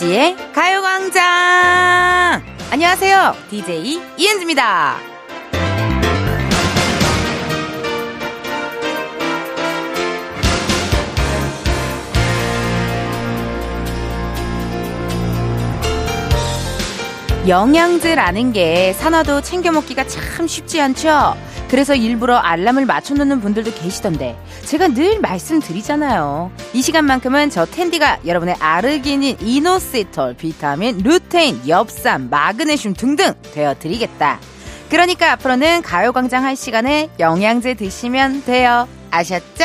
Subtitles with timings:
[0.00, 2.42] 이은지의 가요광장!
[2.70, 3.34] 안녕하세요.
[3.50, 4.96] DJ 이은지입니다.
[17.46, 21.36] 영양제라는 게 산화도 챙겨 먹기가 참 쉽지 않죠?
[21.70, 26.50] 그래서 일부러 알람을 맞춰놓는 분들도 계시던데 제가 늘 말씀드리잖아요.
[26.72, 34.40] 이 시간만큼은 저 텐디가 여러분의 아르기닌, 이노시톨, 비타민, 루테인, 엽산, 마그네슘 등등 되어드리겠다.
[34.88, 38.88] 그러니까 앞으로는 가요광장 할 시간에 영양제 드시면 돼요.
[39.12, 39.64] 아셨죠?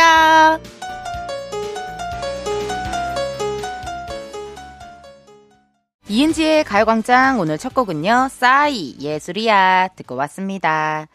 [6.08, 8.30] 이은지의 가요광장 오늘 첫 곡은요.
[8.31, 11.08] 싸이 예술이야 듣고 왔습니다.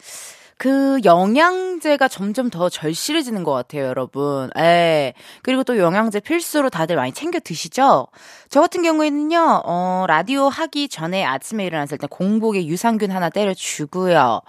[0.60, 4.50] 그 영양제가 점점 더 절실해지는 것 같아요, 여러분.
[4.58, 5.14] 예.
[5.42, 8.08] 그리고 또 영양제 필수로 다들 많이 챙겨 드시죠?
[8.50, 14.42] 저 같은 경우에는요, 어, 라디오 하기 전에 아침에 일어났을 때 공복에 유산균 하나 때려주고요.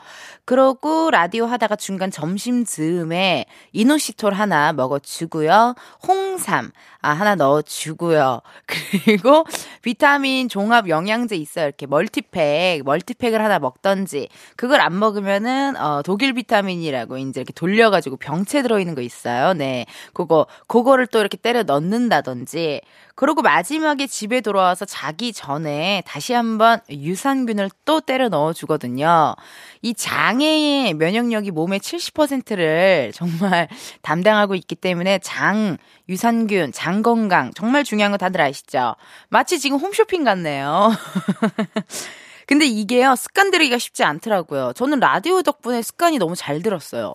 [0.52, 5.76] 그러고 라디오 하다가 중간 점심 즈음에 이노시톨 하나 먹어주고요.
[6.06, 6.72] 홍삼,
[7.02, 8.42] 아, 하나 넣어주고요.
[8.68, 9.46] 그리고
[9.82, 11.68] 비타민 종합 영양제 있어요.
[11.68, 14.28] 이렇게 멀티팩, 멀티팩을 하나 먹던지.
[14.58, 19.54] 그걸 안 먹으면은, 어, 독일 비타민이라고 이제 이렇게 돌려가지고 병채 들어있는 거 있어요.
[19.54, 19.86] 네.
[20.12, 22.82] 그거, 그거를 또 이렇게 때려 넣는다든지.
[23.16, 29.36] 그리고 마지막에 집에 돌아와서 자기 전에 다시 한번 유산균을 또 때려 넣어 주거든요.
[29.82, 33.68] 이 장애의 면역력이 몸의 70%를 정말
[34.02, 35.78] 담당하고 있기 때문에 장,
[36.10, 38.96] 유산균, 장 건강 정말 중요한 거 다들 아시죠?
[39.30, 40.92] 마치 지금 홈쇼핑 같네요.
[42.48, 44.74] 근데 이게요, 습관 들이기가 쉽지 않더라고요.
[44.74, 47.14] 저는 라디오 덕분에 습관이 너무 잘 들었어요.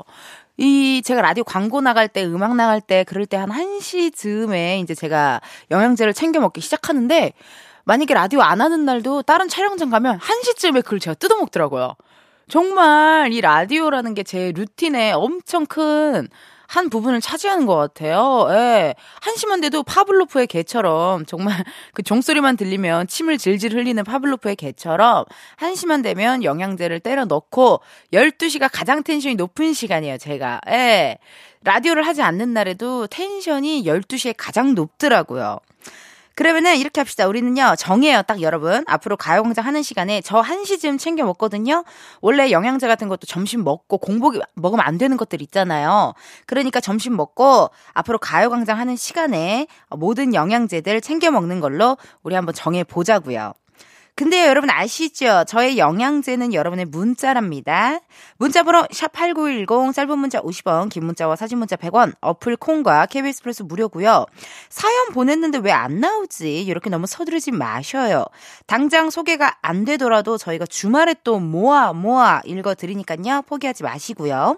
[0.58, 4.94] 이 제가 라디오 광고 나갈 때 음악 나갈 때 그럴 때 한 1시 즈음에 이제
[4.94, 5.40] 제가
[5.70, 7.32] 영양제를 챙겨 먹기 시작하는데
[7.84, 11.94] 만약에 라디오 안 하는 날도 다른 촬영장 가면 1시쯤에 그걸 제가 뜯어 먹더라고요.
[12.48, 16.28] 정말 이 라디오라는 게 제 루틴에 엄청 큰
[16.68, 18.46] 한 부분을 차지하는 것 같아요.
[18.50, 18.94] 예.
[19.20, 25.24] 한심한 데도 파블로프의 개처럼 정말 그 종소리만 들리면 침을 질질 흘리는 파블로프의 개처럼
[25.56, 27.80] 한심한 데면 영양제를 때려 넣고
[28.12, 30.60] 12시가 가장 텐션이 높은 시간이에요, 제가.
[30.68, 31.18] 예.
[31.62, 35.58] 라디오를 하지 않는 날에도 텐션이 12시에 가장 높더라고요.
[36.36, 37.26] 그러면은 이렇게 합시다.
[37.26, 38.22] 우리는요, 정해요.
[38.22, 38.84] 딱 여러분.
[38.86, 41.82] 앞으로 가요광장 하는 시간에 저 1시쯤 챙겨 먹거든요.
[42.20, 46.12] 원래 영양제 같은 것도 점심 먹고 공복이 먹으면 안 되는 것들 있잖아요.
[46.44, 52.84] 그러니까 점심 먹고 앞으로 가요광장 하는 시간에 모든 영양제들 챙겨 먹는 걸로 우리 한번 정해
[52.84, 53.54] 보자고요.
[54.18, 55.44] 근데 여러분 아시죠?
[55.46, 58.00] 저의 영양제는 여러분의 문자랍니다.
[58.38, 64.24] 문자번호 샵8910 짧은 문자 50원 긴 문자와 사진 문자 100원 어플 콩과 KBS 플러스 무료고요.
[64.70, 66.62] 사연 보냈는데 왜 안 나오지?
[66.62, 68.24] 이렇게 너무 서두르지 마셔요.
[68.66, 73.42] 당장 소개가 안 되더라도 저희가 주말에 또 모아 모아 읽어드리니까요.
[73.42, 74.56] 포기하지 마시고요.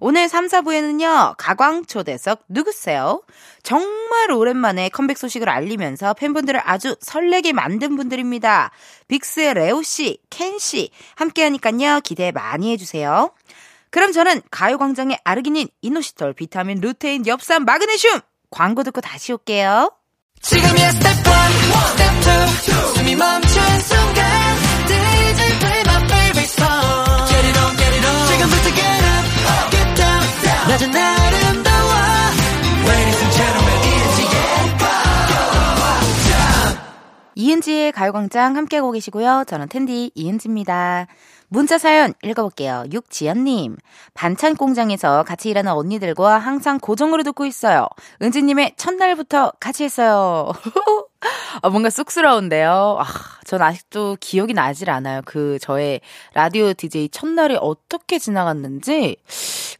[0.00, 3.22] 오늘 3, 4부에는요, 가광초대석 누구세요?
[3.62, 8.70] 정말 오랜만에 컴백 소식을 알리면서 팬분들을 아주 설레게 만든 분들입니다.
[9.08, 13.32] 빅스의 레오씨, 켄씨, 함께 하니깐요, 기대 많이 해주세요.
[13.90, 18.20] 그럼 저는 가요광장의 아르기닌, 이노시톨, 비타민, 루테인, 엽산, 마그네슘!
[18.50, 19.92] 광고 듣고 다시 올게요.
[20.40, 21.22] 지금이야 스텝 1,
[21.90, 24.47] 스텝 2, 숨이 멈춘 순간,
[30.78, 31.90] down, 낮은 아름다워.
[32.86, 33.78] Ladies and gentlemen,
[37.34, 39.44] 이은지의 가요광장 함께 하고 계시고요.
[39.46, 41.06] 저는 은디 이은지입니다.
[41.48, 42.84] 문자 사연 읽어볼게요.
[42.92, 43.76] 육지연님.
[44.12, 47.88] 반찬 공장에서 같이 일하는 언니들과 항상 고정으로 듣고 있어요.
[48.20, 50.52] 은지님의 첫날부터 같이 했어요.
[51.62, 52.98] 아, 뭔가 쑥스러운데요.
[53.00, 53.04] 아,
[53.44, 55.22] 전 아직도 기억이 나질 않아요.
[55.24, 56.00] 그, 저의
[56.34, 59.16] 라디오 DJ 첫날이 어떻게 지나갔는지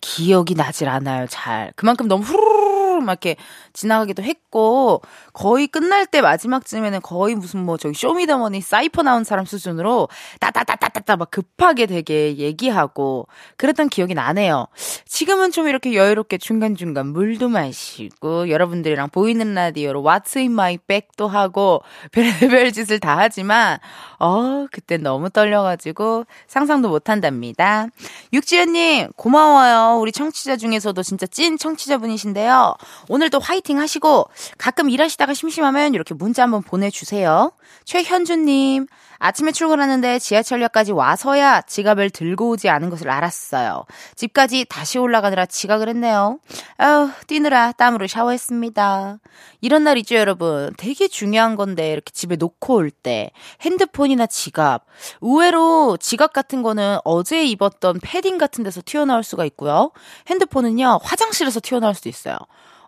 [0.01, 1.27] 기억이 나질 않아요.
[1.29, 1.73] 잘.
[1.77, 3.37] 그만큼 너무 후루룩 막 이렇게
[3.79, 5.03] 지나가기도 했고,
[5.33, 10.09] 거의 끝날 때 마지막쯤에는 거의 무슨 뭐 저기 쇼미더머니 사이퍼 나온 사람 수준으로
[10.41, 14.67] 따따따따따따 막 급하게 되게 얘기하고 그랬던 기억이 나네요.
[15.07, 21.83] 지금은 좀 이렇게 여유롭게 중간중간 물도 마시고 여러분들이랑 보이는 라디오로 What's in my bag도 하고
[22.11, 23.79] 별별 짓을 다 하지만
[24.19, 27.87] 어 그때 너무 떨려가지고 상상도 못한답니다.
[28.33, 30.01] 육지연님 고마워요.
[30.01, 32.75] 우리 청취자 중에서도 진짜 찐 청취자분이신데요.
[33.09, 37.53] 오늘도 화이팅 파이팅 하시고 가끔 일하시다가 심심하면 이렇게 문자 한번 보내주세요.
[37.85, 38.87] 최현주님,
[39.19, 43.85] 아침에 출근하는데 지하철역까지 와서야 지갑을 들고 오지 않은 것을 알았어요.
[44.17, 46.39] 집까지 다시 올라가느라 지각을 했네요.
[46.79, 49.19] 아우, 뛰느라 땀으로 샤워했습니다.
[49.61, 50.73] 이런 날 있죠, 여러분.
[50.79, 54.87] 되게 중요한 건데, 이렇게 집에 놓고 올 때, 핸드폰이나 지갑.
[55.21, 59.91] 의외로 지갑 같은 거는 어제 입었던 패딩 같은 데서 튀어나올 수가 있고요.
[60.29, 62.37] 핸드폰은요, 화장실에서 튀어나올 수도 있어요.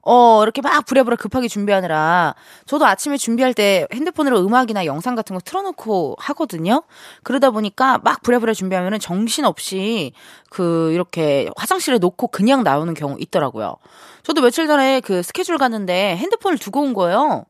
[0.02, 2.34] 어, 이렇게 막 부랴부랴 급하게 준비하느라
[2.66, 6.82] 저도 아침에 준비할 때 핸드폰으로 음악이나 영상 같은 거 틀어놓고 하거든요.
[7.22, 10.12] 그러다 보니까 막 부랴부랴 준비하면은 정신없이
[10.48, 13.76] 그 이렇게 화장실에 놓고 그냥 나오는 경우 있더라고요.
[14.22, 17.44] 저도 며칠 전에 그 스케줄 갔는데 핸드폰을 두고 온 거예요.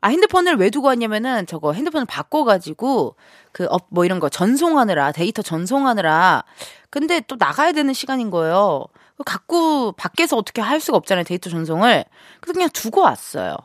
[0.00, 3.16] 아, 핸드폰을 왜 두고 왔냐면은 저거 핸드폰을 바꿔가지고
[3.50, 6.44] 그, 업, 뭐 이런 거 전송하느라, 데이터 전송하느라.
[6.90, 8.84] 근데 또 나가야 되는 시간인 거예요.
[9.24, 11.24] 갖고 밖에서 어떻게 할 수가 없잖아요.
[11.24, 12.04] 데이터 전송을.
[12.40, 13.56] 그래서 그냥 두고 왔어요.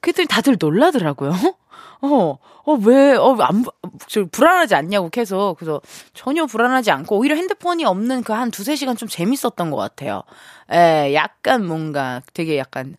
[0.00, 1.32] 그랬더니 다들 놀라더라고요.
[2.02, 3.64] 어, 어, 왜, 어, 안,
[4.06, 5.56] 저, 불안하지 않냐고 계속.
[5.58, 5.80] 그래서
[6.14, 10.22] 전혀 불안하지 않고, 오히려 핸드폰이 없는 그 한 두세 시간 좀 재밌었던 것 같아요.
[10.70, 12.96] 에, 약간 뭔가 되게 약간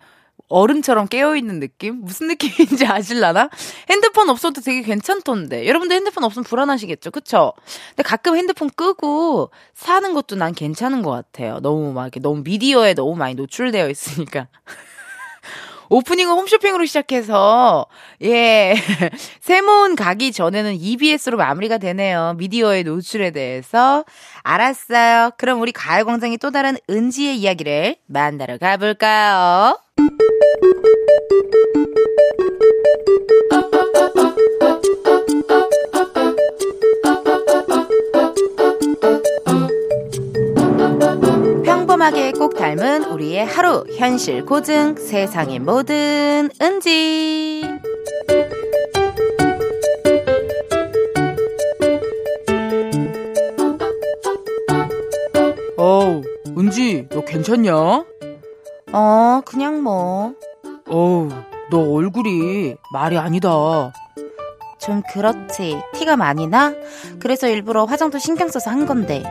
[0.50, 2.01] 얼음처럼 깨어있는 느낌?
[2.01, 3.50] 무슨 느낌인지 아실라나?
[3.90, 5.68] 핸드폰 없어도 되게 괜찮던데.
[5.68, 7.12] 여러분들 핸드폰 없으면 불안하시겠죠?
[7.12, 7.54] 그쵸?
[7.90, 11.60] 근데 가끔 핸드폰 끄고 사는 것도 난 괜찮은 것 같아요.
[11.62, 14.48] 너무 막 너무 미디어에 너무 많이 노출되어 있으니까.
[15.89, 17.88] 오프닝은 홈쇼핑으로 시작해서,
[18.24, 18.75] 예,
[19.41, 22.36] 세모은 가기 전에는 EBS로 마무리가 되네요.
[22.38, 24.06] 미디어의 노출에 대해서.
[24.44, 25.31] 알았어요.
[25.38, 29.80] 그럼 우리 가을광장의 또 다른 은지의 이야기를 만나러 가볼까요?
[42.09, 43.83] 평범하게 꼭 닮은 우리의 하루.
[43.97, 47.63] 현실 고증 세상의 모든 은지.
[55.77, 56.21] 어우
[56.57, 57.73] 은지 너 괜찮냐?
[57.73, 60.33] 어 그냥 뭐.
[60.89, 61.29] 어우
[61.71, 63.94] 너 얼굴이 말이 아니다.
[64.79, 65.79] 좀 그렇지.
[65.94, 66.73] 티가 많이 나?
[67.19, 69.23] 그래서 일부러 화장도 신경 써서 한 건데.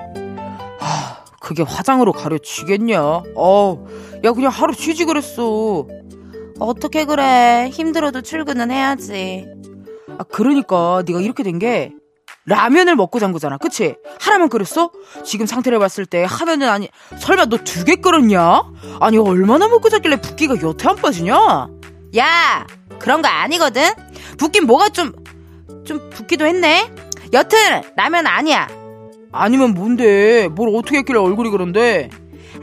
[0.79, 1.18] 하,
[1.49, 3.01] 그게 화장으로 가려지겠냐
[3.35, 3.87] 어우
[4.23, 5.87] 야 그냥 하루 쉬지 그랬어
[6.61, 9.47] 어떻게 그래 힘들어도 출근은 해야지
[10.19, 11.93] 아 그러니까 네가 이렇게 된 게
[12.45, 13.97] 라면을 먹고 잔 거잖아 그치?
[14.21, 14.91] 하나만 끓였어?
[15.25, 18.63] 지금 상태를 봤을 때 하나는 아니 설마 너 두 개 끓였냐?
[19.01, 21.69] 아니 얼마나 먹고 잤길래 붓기가 여태 안 빠지냐?
[22.19, 22.67] 야
[22.99, 23.83] 그런 거 아니거든
[24.39, 25.13] 붓긴 뭐가 좀
[25.87, 26.91] 좀 붓기도 했네
[27.33, 27.59] 여튼
[27.97, 28.69] 라면 아니야
[29.33, 30.49] 아니면 뭔데?
[30.49, 32.09] 뭘 어떻게 했길래 얼굴이 그런데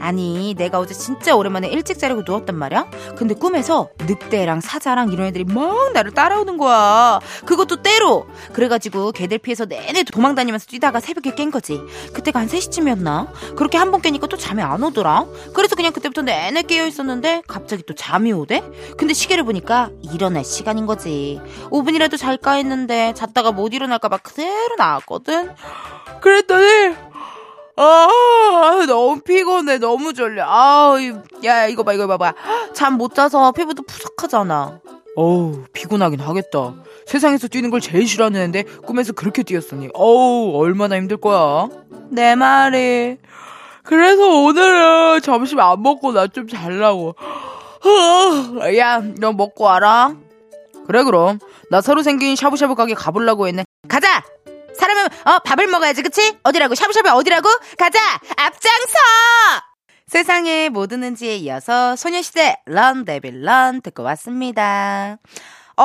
[0.00, 2.90] 아니 내가 어제 진짜 오랜만에 일찍 자려고 누웠단 말이야?
[3.16, 7.20] 근데 꿈에서 늑대랑 사자랑 이런 애들이 막 나를 따라오는 거야.
[7.44, 8.26] 그것도 때로.
[8.52, 11.80] 그래가지고 걔들 피해서 내내 도망다니면서 뛰다가 새벽에 깬 거지.
[12.12, 13.56] 그때가 한 3시쯤이었나?
[13.56, 15.26] 그렇게 한 번 깨니까 또 잠이 안 오더라.
[15.54, 18.64] 그래서 그냥 그때부터 내내 깨어 있었는데 갑자기 또 잠이 오대?
[18.98, 21.40] 근데 시계를 보니까 일어날 시간인 거지.
[21.70, 25.50] 5분이라도 잘까 했는데 잤다가 못 일어날까봐 그대로 나왔거든.
[26.20, 26.94] 그랬더니
[27.76, 29.78] 아, 너무 피곤해.
[29.78, 30.44] 너무 졸려.
[30.46, 30.98] 아우,
[31.44, 32.34] 야, 이거 봐, 이거 봐봐.
[32.72, 34.80] 잠 못 자서 피부도 푸석하잖아.
[35.18, 36.74] 어우 피곤하긴 하겠다
[37.06, 41.68] 세상에서 뛰는 걸 제일 싫어하는 애인데 꿈에서 그렇게 뛰었으니 어우 얼마나 힘들 거야
[42.10, 43.16] 내 말이.
[43.82, 47.14] 그래서 오늘은 점심 안 먹고 나 좀 잘라고
[48.76, 50.14] 야, 너 먹고 와라.
[50.86, 51.38] 그래 그럼
[51.70, 54.22] 나 새로 생긴 샤브샤브 가게 가보려고 했네 가자!
[54.76, 56.38] 사람은, 어, 밥을 먹어야지, 그치?
[56.42, 56.74] 어디라고?
[56.74, 57.48] 샤브샤브 어디라고?
[57.78, 57.98] 가자!
[58.36, 58.96] 앞장서!
[60.06, 65.18] 세상의 모든 은지에 이어서 소녀시대 런 데빌 런 듣고 왔습니다.
[65.78, 65.84] 어,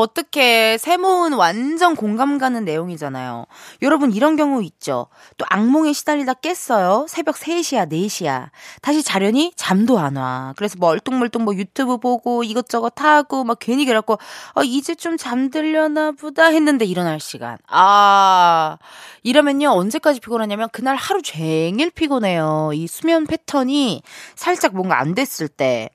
[0.00, 0.78] 어떡해.
[0.78, 3.46] 세모은 완전 공감 가는 내용이잖아요.
[3.82, 5.06] 여러분, 이런 경우 있죠.
[5.36, 7.06] 또 악몽에 시달리다 깼어요.
[7.08, 8.50] 새벽 3시야, 4시야.
[8.82, 10.54] 다시 자려니 잠도 안 와.
[10.56, 14.18] 그래서 멀뚱멀뚱 뭐 유튜브 보고 이것저것 하고 막 괜히 그래갖고,
[14.54, 17.58] 어, 이제 좀 잠들려나 보다 했는데 일어날 시간.
[17.68, 18.78] 아,
[19.22, 22.72] 이러면요, 언제까지 피곤하냐면 그날 하루 종일 피곤해요.
[22.74, 24.02] 이 수면 패턴이
[24.34, 25.90] 살짝 뭔가 안 됐을 때.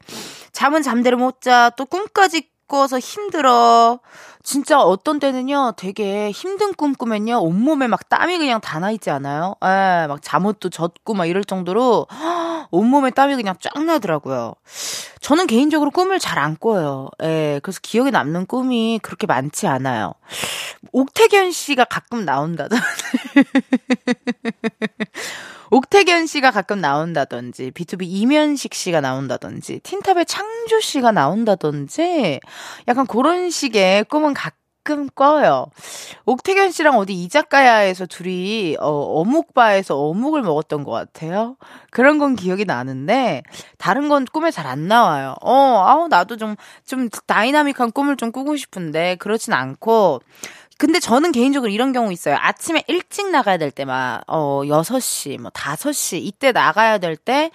[0.53, 3.99] 잠은 잠대로 못 자, 또 꿈까지 꿔서 힘들어.
[4.43, 9.55] 진짜 어떤 때는요, 되게 힘든 꿈 꾸면요, 온몸에 막 땀이 그냥 다 나 있지 않아요?
[9.63, 12.07] 예, 막 잠옷도 젖고 막 이럴 정도로,
[12.71, 14.55] 온몸에 땀이 그냥 쫙 나더라고요.
[15.21, 17.07] 저는 개인적으로 꿈을 잘 안 꿔요.
[17.23, 20.13] 예, 그래서 기억에 남는 꿈이 그렇게 많지 않아요.
[20.91, 22.83] 옥태견 씨가 가끔 나온다던지.
[25.73, 32.39] 옥태견 씨가 가끔 나온다던지, B2B 이면식 씨가 나온다던지, 틴탑의 창조 씨가 나온다던지,
[32.87, 35.65] 약간 그런 식의 꿈은 가끔 꿔요.
[36.25, 41.55] 옥택연 씨랑 어디 이자카야에서 둘이 어, 어묵바에서 어묵을 먹었던 것 같아요.
[41.89, 43.41] 그런 건 기억이 나는데
[43.79, 45.35] 다른 건 꿈에 잘 안 나와요.
[45.41, 45.53] 어,
[45.87, 50.21] 아우 나도 좀좀 다이나믹한 꿈을 좀 꾸고 싶은데 그렇진 않고
[50.77, 52.35] 근데 저는 개인적으로 이런 경우 있어요.
[52.39, 57.51] 아침에 일찍 나가야 될 때만 어 6시 뭐 5시 이때 나가야 될 때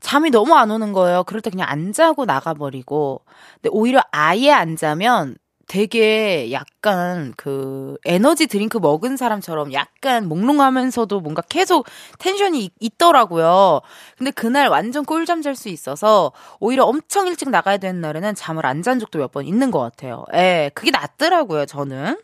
[0.00, 1.22] 잠이 너무 안 오는 거예요.
[1.24, 3.20] 그럴 때 그냥 안 자고 나가버리고.
[3.56, 5.36] 근데 오히려 아예 안 자면
[5.68, 11.86] 되게 약간 그 에너지 드링크 먹은 사람처럼 약간 몽롱하면서도 뭔가 계속
[12.18, 13.80] 텐션이 있, 더라고요
[14.18, 18.82] 근데 그날 완전 꿀잠 잘 수 있어서 오히려 엄청 일찍 나가야 되는 날에는 잠을 안
[18.82, 20.24] 잔 적도 몇 번 있는 것 같아요.
[20.34, 22.18] 예, 그게 낫더라고요, 저는.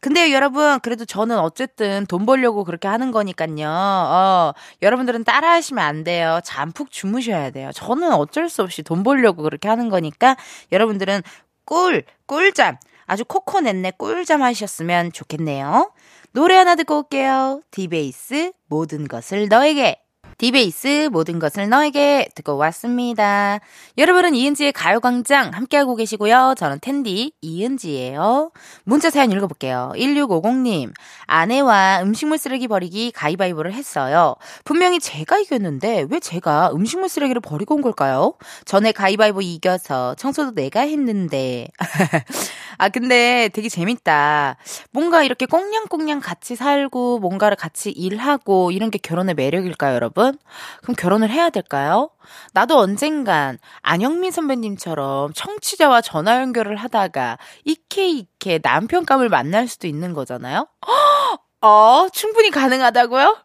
[0.00, 3.68] 근데 여러분, 그래도 저는 어쨌든 돈 벌려고 그렇게 하는 거니까요.
[3.68, 4.52] 어,
[4.82, 6.40] 여러분들은 따라 하시면 안 돼요.
[6.44, 7.70] 잠푹 주무셔야 돼요.
[7.74, 10.36] 저는 어쩔 수 없이 돈 벌려고 그렇게 하는 거니까
[10.72, 11.22] 여러분들은
[11.64, 12.76] 꿀, 꿀잠.
[13.06, 15.92] 아주 코코넷네 꿀잠 하셨으면 좋겠네요.
[16.32, 17.62] 노래 하나 듣고 올게요.
[17.70, 19.96] 디베이스 모든 것을 너에게.
[20.38, 23.58] 디베이스 모든 것을 너에게 듣고 왔습니다.
[23.98, 26.54] 여러분은 이은지의 가요광장 함께하고 계시고요.
[26.56, 28.52] 저는 텐디 이은지예요.
[28.84, 29.90] 문자 사연 읽어볼게요.
[29.96, 30.92] 1650님
[31.26, 34.36] 아내와 음식물 쓰레기 버리기 가위바위보를 했어요.
[34.62, 38.34] 분명히 제가 이겼는데 왜 제가 음식물 쓰레기를 버리고 온 걸까요?
[38.64, 41.66] 전에 가위바위보 이겨서 청소도 내가 했는데
[42.78, 44.56] 아 근데 되게 재밌다.
[44.92, 50.27] 뭔가 이렇게 꽁냥꽁냥 같이 살고 뭔가를 같이 일하고 이런 게 결혼의 매력일까요, 여러분?
[50.28, 50.38] 여러분?
[50.82, 52.10] 그럼 결혼을 해야 될까요?
[52.52, 60.68] 나도 언젠간 안영민 선배님처럼 청취자와 전화 연결을 하다가 이케 이케 남편감을 만날 수도 있는 거잖아요?
[61.60, 63.36] 어, 충분히 가능하다고요?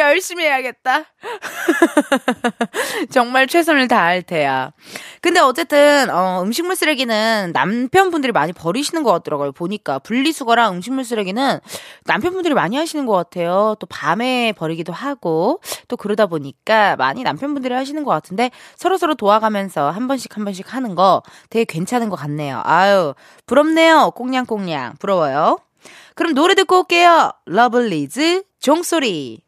[0.00, 1.04] 아, 열심히 해야겠다.
[3.10, 4.72] 정말 최선을 다할 테야.
[5.20, 9.52] 근데 어쨌든, 어, 음식물 쓰레기는 남편분들이 많이 버리시는 것 같더라고요.
[9.52, 9.98] 보니까.
[9.98, 11.60] 분리수거랑 음식물 쓰레기는
[12.04, 13.76] 남편분들이 많이 하시는 것 같아요.
[13.78, 19.90] 또 밤에 버리기도 하고, 또 그러다 보니까 많이 남편분들이 하시는 것 같은데, 서로 서로 도와가면서
[19.90, 22.62] 한 번씩 한 번씩 하는 거 되게 괜찮은 것 같네요.
[22.64, 23.14] 아유,
[23.46, 24.12] 부럽네요.
[24.14, 24.94] 꽁냥꽁냥.
[24.98, 25.58] 부러워요.
[26.14, 27.32] 그럼 노래 듣고 올게요.
[27.46, 29.47] 러블리즈 종소리.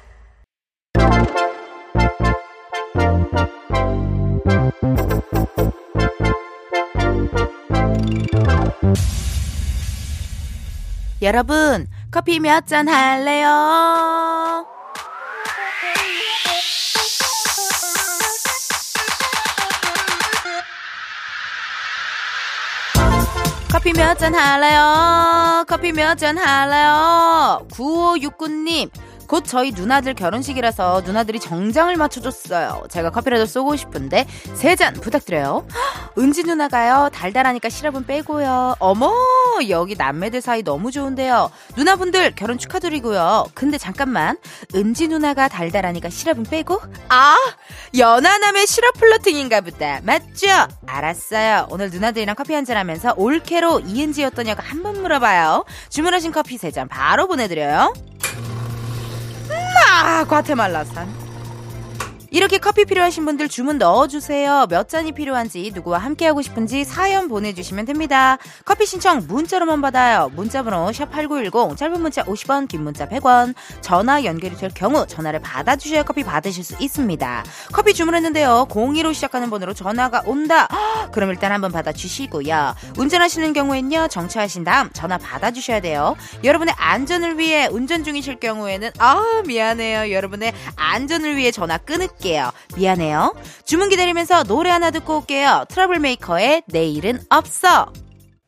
[11.21, 14.65] 여러분, 커피 몇 잔 할래요?
[23.71, 25.63] 커피 몇 잔 할래요?
[25.67, 27.65] 커피 몇 잔 할래요?
[27.71, 28.89] 9569님,
[29.31, 32.83] 곧 저희 누나들 결혼식이라서 누나들이 정장을 맞춰줬어요.
[32.89, 35.65] 제가 커피라도 쏘고 싶은데 세 잔 부탁드려요.
[36.17, 37.09] 은지 누나가요.
[37.13, 38.75] 달달하니까 시럽은 빼고요.
[38.79, 39.13] 어머
[39.69, 41.49] 여기 남매들 사이 너무 좋은데요.
[41.77, 43.45] 누나분들 결혼 축하드리고요.
[43.53, 44.37] 근데 잠깐만
[44.75, 47.35] 은지 누나가 달달하니까 시럽은 빼고 아
[47.97, 50.01] 연하남의 시럽 플러팅인가 보다.
[50.03, 50.47] 맞죠?
[50.87, 51.67] 알았어요.
[51.69, 55.63] 오늘 누나들이랑 커피 한 잔 하면서 올케로 이은지였더냐고 한번 물어봐요.
[55.89, 57.93] 주문하신 커피 세 잔 바로 보내드려요.
[59.91, 61.30] 아, 과테말라산.
[62.33, 64.67] 이렇게 커피 필요하신 분들 주문 넣어주세요.
[64.69, 68.37] 몇 잔이 필요한지, 누구와 함께하고 싶은지 사연 보내주시면 됩니다.
[68.63, 70.31] 커피 신청 문자로만 받아요.
[70.33, 73.53] 문자번호 샵8910, 짧은 문자 50원, 긴 문자 100원.
[73.81, 77.43] 전화 연결이 될 경우 전화를 받아주셔야 커피 받으실 수 있습니다.
[77.73, 78.67] 커피 주문했는데요.
[78.69, 80.69] 02로 시작하는 번호로 전화가 온다.
[81.11, 82.75] 그럼 일단 한번 받아주시고요.
[82.97, 86.15] 운전하시는 경우엔요, 정차하신 다음 전화 받아주셔야 돼요.
[86.45, 90.13] 여러분의 안전을 위해 운전 중이실 경우에는, 아, 미안해요.
[90.13, 92.51] 여러분의 안전을 위해 전화 끊을 할게요.
[92.75, 93.35] 미안해요.
[93.65, 95.65] 주문 기다리면서 노래 하나 듣고 올게요.
[95.69, 97.91] 트러블 메이커의 내일은 없어.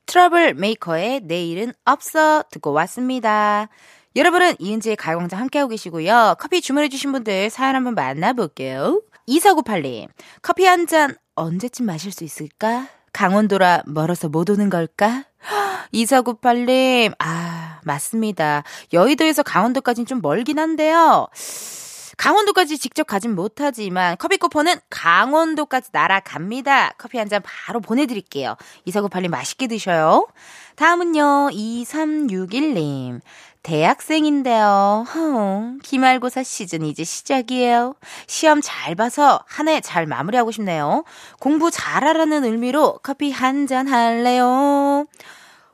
[0.06, 3.68] 트러블 메이커의 내일은 없어 듣고 왔습니다.
[4.16, 6.36] 여러분은 이은지의 가요광장 함께하고 계시고요.
[6.40, 9.02] 커피 주문해주신 분들 사연 한번 만나볼게요.
[9.28, 10.08] 2498님,
[10.44, 12.88] 커피 한 잔 언제쯤 마실 수 있을까?
[13.12, 15.24] 강원도라 멀어서 못 오는 걸까?
[15.96, 18.64] 2498님, 아, 맞습니다.
[18.92, 21.28] 여의도에서 강원도까지는 좀 멀긴 한데요.
[22.18, 26.94] 강원도까지 직접 가진 못하지만 커피 쿠폰은 강원도까지 날아갑니다.
[26.98, 28.56] 커피 한 잔 바로 보내드릴게요.
[28.88, 30.28] 2498님 맛있게 드셔요.
[30.76, 33.22] 다음은요, 2361님.
[33.64, 35.06] 대학생인데요.
[35.16, 37.96] 허, 기말고사 시즌 이제 시작이에요.
[38.28, 41.06] 시험 잘 봐서 한 해 잘 마무리하고 싶네요.
[41.40, 45.06] 공부 잘하라는 의미로 커피 한 잔 할래요.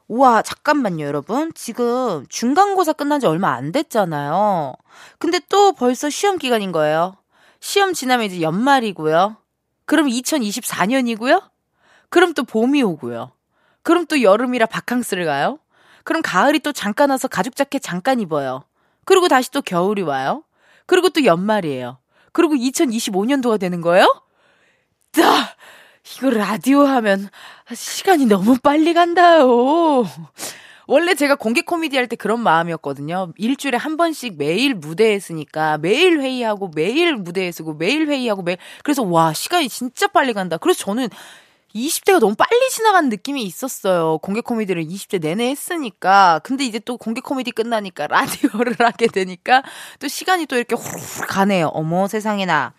[0.09, 1.51] 우와, 잠깐만요, 여러분.
[1.53, 4.73] 지금 중간고사 끝난 지 얼마 안 됐잖아요.
[5.19, 7.15] 근데 또 벌써 시험 기간인 거예요.
[7.59, 9.37] 시험 지나면 이제 연말이고요.
[9.85, 11.43] 그럼 2024년이고요.
[12.09, 13.31] 그럼 또 봄이 오고요.
[13.83, 15.59] 그럼 또 여름이라 바캉스를 가요.
[16.03, 18.63] 그럼 가을이 또 잠깐 와서 가죽 자켓 잠깐 입어요.
[19.05, 20.43] 그리고 다시 또 겨울이 와요.
[20.87, 21.99] 그리고 또 연말이에요.
[22.31, 24.07] 그리고 2025년도가 되는 거예요?
[25.11, 25.55] 자,
[26.17, 27.29] 이거 라디오 하면
[27.73, 30.05] 시간이 너무 빨리 간다요.
[30.87, 33.31] 원래 제가 공개 코미디 할 때 그런 마음이었거든요.
[33.37, 39.03] 일주일에 한 번씩 매일 무대에 쓰니까 매일 회의하고 매일 무대에 쓰고 매일 회의하고 매일 그래서
[39.03, 40.57] 와 시간이 진짜 빨리 간다.
[40.57, 41.09] 그래서 저는
[41.75, 44.17] 20대가 너무 빨리 지나간 느낌이 있었어요.
[44.19, 46.39] 공개 코미디를 20대 내내 했으니까.
[46.43, 49.63] 근데 이제 또 공개 코미디 끝나니까 라디오를 하게 되니까
[49.99, 51.67] 또 시간이 또 이렇게 후루룩 가네요.
[51.67, 52.73] 어머 세상에나.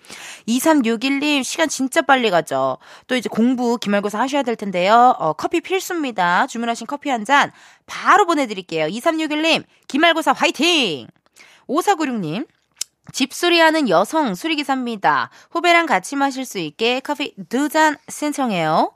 [0.49, 2.79] 2361님 시간 진짜 빨리 가죠.
[3.07, 5.15] 또 이제 공부 기말고사 하셔야 될 텐데요.
[5.19, 6.47] 어, 커피 필수입니다.
[6.49, 7.53] 주문하신 커피 한 잔
[7.87, 8.87] 바로 보내드릴게요.
[8.87, 11.07] 2361님 기말고사 화이팅!
[11.69, 12.47] 5496님
[13.13, 15.31] 집수리하는 여성 수리기사입니다.
[15.51, 18.93] 후배랑 같이 마실 수 있게 커피 두 잔 신청해요.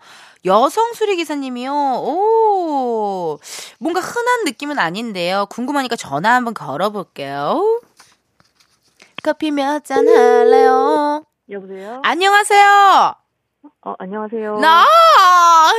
[0.46, 1.72] 여성 수리기사님이요.
[1.72, 3.38] 오,
[3.78, 5.46] 뭔가 흔한 느낌은 아닌데요.
[5.48, 7.80] 궁금하니까 전화 한번 걸어볼게요.
[9.22, 11.24] 커피 몇 잔 할래요?
[11.50, 12.00] 여보세요?
[12.04, 13.14] 안녕하세요.
[13.86, 14.58] 어, 안녕하세요.
[14.58, 14.84] 나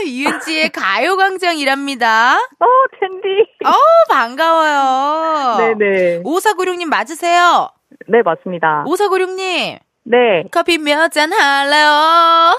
[0.06, 2.36] 이은지의 가요광장이랍니다.
[2.36, 2.66] 어,
[3.00, 3.28] 텐디.
[3.66, 3.74] 어,
[4.10, 5.76] 반가워요.
[5.78, 6.24] 네네.
[6.24, 7.70] 5496님 맞으세요?
[8.08, 8.84] 네, 맞습니다.
[8.88, 9.80] 5496님.
[10.04, 10.44] 네.
[10.52, 12.58] 커피 몇 잔 할래요?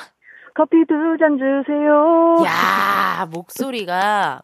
[0.55, 2.37] 커피 두 잔 주세요.
[2.47, 4.41] 야 목소리가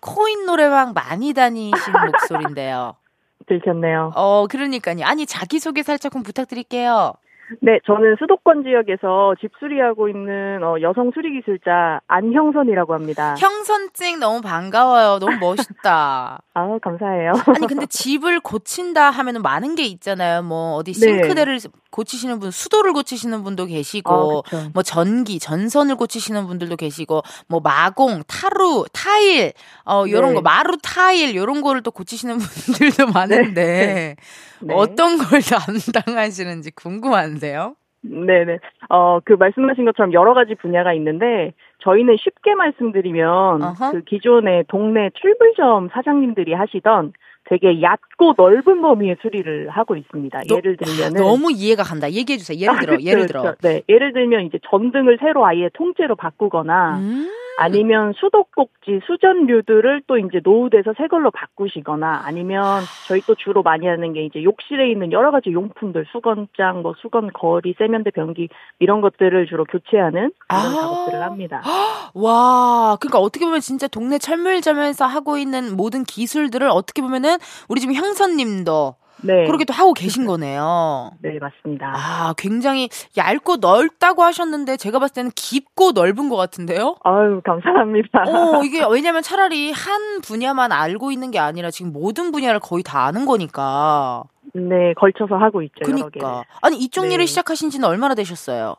[0.00, 2.96] 코인 노래방 많이 다니신 목소리인데요.
[3.46, 4.12] 들켰네요.
[4.14, 5.04] 어, 그러니까요.
[5.04, 7.12] 아니, 자기소개 살짝 좀 부탁드릴게요.
[7.60, 13.34] 네, 저는 수도권 지역에서 집수리하고 있는 어, 여성 수리기술자 안형선이라고 합니다.
[13.38, 15.18] 형선증 너무 반가워요.
[15.18, 16.38] 너무 멋있다.
[16.54, 17.32] 아, 감사해요.
[17.54, 20.42] 아니, 근데 집을 고친다 하면 은 많은 게 있잖아요.
[20.42, 21.00] 뭐, 어디 네.
[21.00, 21.58] 싱크대를
[21.94, 24.70] 고치시는 분, 수도를 고치시는 분도 계시고, 아.
[24.74, 29.52] 뭐 전기, 전선을 고치시는 분들도 계시고, 뭐 마공, 타루, 타일,
[29.86, 30.34] 어, 요런 네.
[30.34, 32.38] 거, 마루 타일, 요런 거를 또 고치시는
[32.98, 34.16] 분들도 많은데,
[34.60, 34.74] 네.
[34.74, 37.76] 어떤 걸 담당하시는지 궁금한데요?
[38.02, 38.58] 네네.
[38.90, 41.52] 어, 그 말씀하신 것처럼 여러 가지 분야가 있는데,
[41.84, 43.90] 저희는 쉽게 말씀드리면, 어허.
[43.92, 47.12] 그 기존의 동네 출불점 사장님들이 하시던
[47.46, 50.40] 되게 얕고 넓은 범위의 수리를 하고 있습니다.
[50.48, 51.20] 너- 예를 들면은.
[51.20, 52.10] 너무 이해가 간다.
[52.10, 52.58] 얘기해 주세요.
[52.58, 53.32] 예를 아, 들어, 그쵸, 예를 그쵸.
[53.42, 53.54] 들어.
[53.62, 53.82] 네.
[53.88, 60.92] 예를 들면 이제 전등을 새로 아예 통째로 바꾸거나, 음, 아니면 수도꼭지, 수전류들을 또 이제 노후돼서
[60.96, 65.52] 새 걸로 바꾸시거나 아니면 저희 또 주로 많이 하는 게 이제 욕실에 있는 여러 가지
[65.52, 70.74] 용품들, 수건장, 뭐 수건 거리, 세면대 변기 이런 것들을 주로 교체하는 이런 아.
[70.74, 71.62] 작업들을 합니다.
[72.14, 77.36] 와, 그러니까 어떻게 보면 진짜 동네 철물점에서 하고 있는 모든 기술들을 어떻게 보면은
[77.68, 79.46] 우리 지금 형선님도 네.
[79.46, 81.12] 그렇게 또 하고 계신 거네요.
[81.20, 81.92] 네, 맞습니다.
[81.96, 86.96] 아, 굉장히 얇고 넓다고 하셨는데 제가 봤을 때는 깊고 넓은 것 같은데요?
[87.02, 88.24] 아유, 감사합니다.
[88.26, 93.04] 어, 이게 왜냐면 차라리 한 분야만 알고 있는 게 아니라 지금 모든 분야를 거의 다
[93.06, 94.24] 아는 거니까.
[94.52, 95.80] 네, 걸쳐서 하고 있죠.
[95.84, 96.44] 그니까.
[96.62, 97.14] 아니, 이쪽 네.
[97.14, 98.76] 일을 시작하신 지는 얼마나 되셨어요?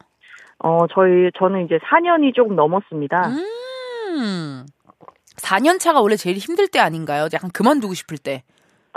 [0.59, 3.27] 어, 저희 저는 이제 4년이 조금 넘었습니다.
[3.27, 4.65] 음.
[5.37, 7.27] 4년 차가 원래 제일 힘들 때 아닌가요?
[7.33, 8.43] 약간 그만두고 싶을 때.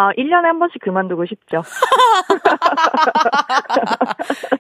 [0.01, 1.63] 아, 1년에 한 번씩 그만두고 싶죠.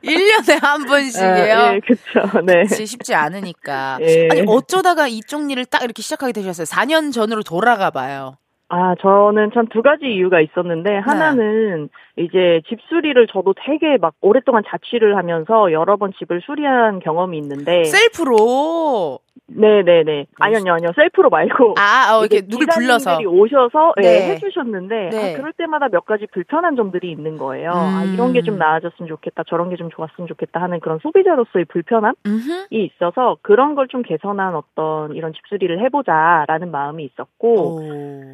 [0.02, 1.56] 1년에 한 번씩이요?
[1.56, 2.40] 아, 예, 그쵸.
[2.44, 2.62] 네.
[2.62, 3.98] 그치, 쉽지 않으니까.
[4.00, 4.28] 예.
[4.32, 6.64] 아니, 어쩌다가 이쪽 일을 딱 이렇게 시작하게 되셨어요?
[6.64, 8.36] 4년 전으로 돌아가 봐요.
[8.68, 10.44] 아, 저는 참 두 가지 이유가 네.
[10.50, 11.88] 있었는데, 하나는
[12.18, 17.84] 이제 집 수리를 저도 되게 막 오랫동안 자취를 하면서 여러 번 집을 수리한 경험이 있는데,
[17.84, 19.20] 셀프로.
[19.50, 20.26] 네네네.
[20.40, 20.90] 아니요, 아니요, 아니요.
[20.94, 21.74] 셀프로 말고.
[21.78, 23.18] 아, 어, 이렇게 이게 누굴 불러서.
[23.24, 24.30] 오셔서 예, 네.
[24.32, 25.34] 해주셨는데, 네.
[25.34, 27.70] 아, 그럴 때마다 몇 가지 불편한 점들이 있는 거예요.
[27.72, 28.58] 아, 이런 게좀 음.
[28.58, 32.14] 나아졌으면 좋겠다, 저런 게 좀 좋았으면 좋겠다 하는 그런 소비자로서의 불편함?
[32.26, 32.66] 음흠.
[32.70, 37.80] 이 있어서 그런 걸 좀 개선한 어떤 이런 집 수리를 해보자라는 마음이 있었고, 오.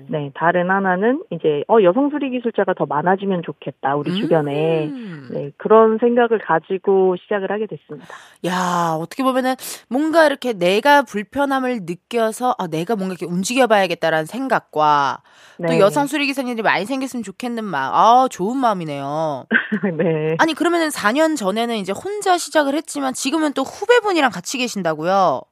[0.09, 3.74] 네, 다른 하나는 이제 어 여성 수리 기술자가 더 많아지면 좋겠다.
[3.75, 5.29] 해야겠다 우리 주변에 음.
[5.31, 8.07] 네 그런 생각을 가지고 시작을 하게 됐습니다.
[8.47, 9.55] 야, 어떻게 보면은
[9.89, 15.23] 뭔가 이렇게 내가 불편함을 느껴서 아, 내가 뭔가 이렇게 움직여 봐야겠다라는 생각과
[15.59, 15.81] 또 네.
[15.81, 17.95] 여성 수리 기사님들이 많이 생겼으면 좋겠는 마음.
[17.95, 19.47] 아, 좋은 마음이네요.
[19.99, 20.37] 네.
[20.39, 25.43] 아니, 그러면은 4년 전에는 이제 혼자 시작을 했지만 지금은 또 후배분이랑 같이 계신다고요?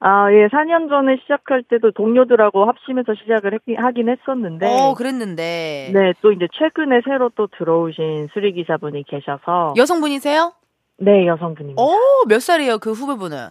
[0.00, 4.66] 아, 예, 4년 전에 시작할 때도 동료들하고 합심해서 시작을 했, 하긴 했었는데.
[4.66, 5.90] 어, 그랬는데.
[5.92, 9.74] 네, 또 이제 최근에 새로 또 들어오신 수리기사분이 계셔서.
[9.76, 10.52] 여성분이세요?
[10.98, 11.82] 네, 여성분입니다.
[11.82, 11.88] 어,
[12.28, 13.48] 몇 살이에요, 그 후배분은?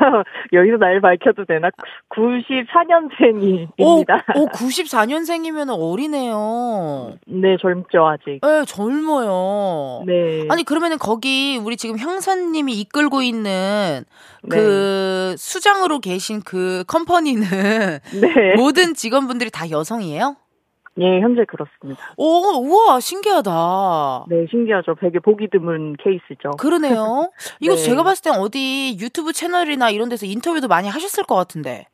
[0.52, 1.70] 여기서 나이 밝혀도 되나?
[2.10, 4.36] 94년생입니다.
[4.36, 7.14] 오, 94년생이면 어리네요.
[7.26, 8.40] 네, 젊죠, 아직.
[8.44, 10.04] 예, 젊어요.
[10.06, 10.46] 네.
[10.48, 14.04] 아니 그러면은 거기 우리 지금 형사님이 이끌고 있는
[14.42, 14.56] 네.
[14.56, 18.20] 그 수장으로 계신 그 컴퍼니는 네.
[18.56, 20.36] 모든 직원분들이 다 여성이에요?
[21.00, 22.00] 예, 현재 그렇습니다.
[22.16, 24.26] 오, 우와 신기하다.
[24.28, 24.96] 네, 신기하죠.
[25.00, 26.50] 되게 보기 드문 케이스죠.
[26.58, 27.30] 그러네요.
[27.60, 27.82] 이거 네.
[27.82, 31.86] 제가 봤을 땐 어디 유튜브 채널이나 이런 데서 인터뷰도 많이 하셨을 것 같은데.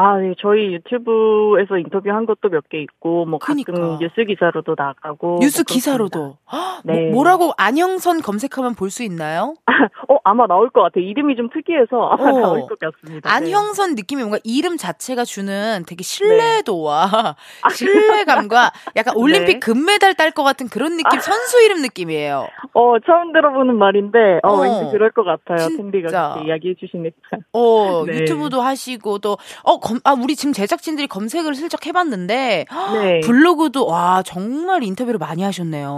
[0.00, 3.98] 아, 네, 저희 유튜브에서 인터뷰한 것도 몇 개 있고, 뭐 가끔 그니까.
[3.98, 5.38] 뉴스 기사로도 나가고.
[5.40, 6.36] 뉴스 뭐 기사로도.
[6.52, 7.06] 헉, 네.
[7.06, 9.54] 뭐, 뭐라고 안형선 검색하면 볼 수 있나요?
[10.08, 11.04] 어, 아마 나올 것 같아요.
[11.04, 12.38] 이름이 좀 특이해서 아마 어.
[12.40, 13.28] 나올 것 같습니다.
[13.28, 13.34] 네.
[13.34, 17.34] 안형선 느낌이 뭔가 이름 자체가 주는 되게 신뢰도와
[17.74, 19.58] 신뢰감과 약간 올림픽 네.
[19.58, 22.46] 금메달 딸 것 같은 그런 느낌, 선수 이름 느낌이에요.
[22.74, 24.60] 어, 처음 들어보는 말인데, 어, 어.
[24.60, 25.68] 왠지 그럴 것 같아요.
[25.76, 27.16] 텐디가 이야기해 주시니까.
[27.54, 28.12] 어, 네.
[28.20, 33.20] 유튜브도 하시고 또, 어, 검, 아, 우리 지금 제작진들이 검색을 슬쩍 해봤는데, 네.
[33.20, 35.88] 블로그도, 와, 정말 인터뷰를 많이 하셨네요.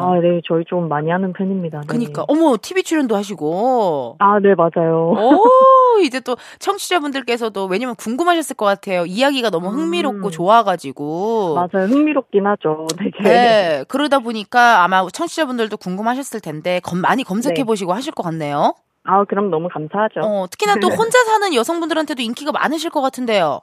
[0.00, 1.80] 아, 네, 저희 좀 많이 하는 편입니다.
[1.80, 1.86] 네.
[1.86, 4.16] 그니까, 어머, TV 출연도 하시고.
[4.18, 5.10] 아, 네, 맞아요.
[5.10, 9.04] 오, 이제 또 청취자분들께서도 왜냐면 궁금하셨을 것 같아요.
[9.04, 10.30] 이야기가 너무 흥미롭고 음.
[10.30, 11.54] 좋아가지고.
[11.54, 11.86] 맞아요.
[11.86, 12.86] 흥미롭긴 하죠.
[12.98, 13.22] 되게.
[13.22, 17.64] 네, 그러다 보니까 아마 청취자분들도 궁금하셨을 텐데 검, 많이 검색해 네.
[17.64, 18.74] 보시고 하실 것 같네요.
[19.04, 20.20] 아, 그럼 너무 감사하죠.
[20.20, 23.60] 어, 특히나 또 혼자 사는 여성분들한테도 인기가 많으실 것 같은데요.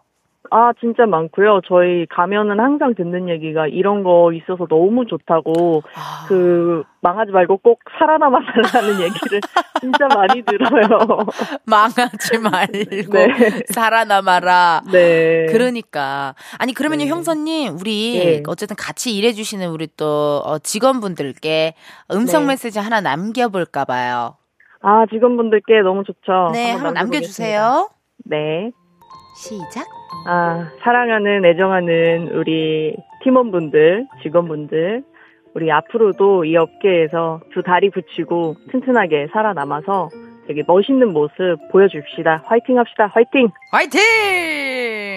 [0.49, 1.61] 아, 진짜 많고요.
[1.67, 7.79] 저희 가면은 항상 듣는 얘기가 이런 거 있어서 너무 좋다고 아, 그 망하지 말고 꼭
[7.97, 8.39] 살아남아
[8.71, 9.39] 달라는 얘기를
[9.79, 11.25] 진짜 많이 들어요.
[11.65, 13.63] 망하지 말고 네.
[13.69, 14.81] 살아남아라.
[14.91, 15.45] 네.
[15.51, 17.09] 그러니까 아니 그러면요 네.
[17.09, 18.43] 형사님 우리 네.
[18.47, 21.75] 어쨌든 같이 일해 주시는 우리 또 어, 직원분들께
[22.11, 22.53] 음성 네.
[22.53, 24.35] 메시지 하나 남겨 볼까 봐요.
[24.83, 26.49] 아, 직원분들께 너무 좋죠.
[26.53, 26.93] 네, 한번.
[26.93, 27.89] 남겨주세요.
[28.25, 28.71] 네.
[29.37, 29.85] 시작.
[30.27, 35.03] 아, 사랑하는, 애정하는 우리 팀원분들, 직원분들,
[35.53, 40.09] 우리 앞으로도 이 업계에서 두 다리 붙이고 튼튼하게 살아남아서
[40.47, 42.43] 되게 멋있는 모습 보여줍시다.
[42.45, 43.07] 화이팅 합시다.
[43.13, 43.49] 화이팅!
[43.71, 43.99] 화이팅!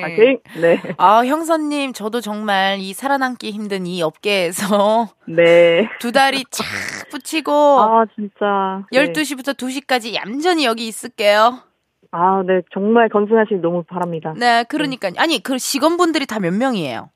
[0.05, 0.39] 화이팅!
[0.61, 0.81] 네.
[0.99, 5.89] 아, 형사님, 저도 정말 이 살아남기 힘든 이 업계에서 네.
[6.01, 6.67] 두 다리 착
[7.11, 8.85] 붙이고 아, 진짜.
[8.93, 9.13] 네.
[9.13, 11.59] 12시부터 2시까지 얌전히 여기 있을게요.
[12.11, 12.61] 아, 네.
[12.73, 14.35] 정말 건승하시길 너무 바랍니다.
[14.37, 15.13] 네, 그러니까요.
[15.19, 17.11] 아니, 그 직원분들이 다 몇 명이에요?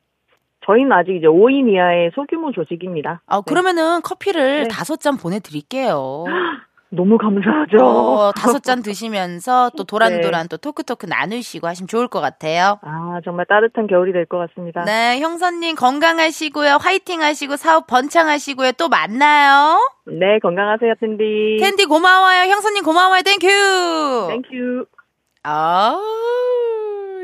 [0.66, 3.22] 저희는 아직 이제 5인 이하의 소규모 조직입니다.
[3.26, 4.68] 아, 그러면은 커피를 네.
[4.68, 6.24] 다섯 잔 보내드릴게요.
[6.90, 7.84] 너무 감사하죠.
[7.84, 10.48] 어, 다섯 잔 드시면서 또 도란도란 네.
[10.48, 12.78] 또 토크토크 나누시고 하시면 좋을 것 같아요.
[12.82, 14.84] 아, 정말 따뜻한 겨울이 될 것 같습니다.
[14.84, 16.78] 네, 형사님 건강하시고요.
[16.80, 18.72] 화이팅 하시고 사업 번창하시고요.
[18.72, 19.78] 또 만나요.
[20.06, 21.58] 네, 건강하세요, 텐디.
[21.60, 22.50] 텐디 고마워요.
[22.50, 23.20] 형사님 고마워요.
[23.22, 23.46] Thank
[24.30, 24.48] you.
[24.48, 24.86] Thank you.
[25.44, 25.96] 아,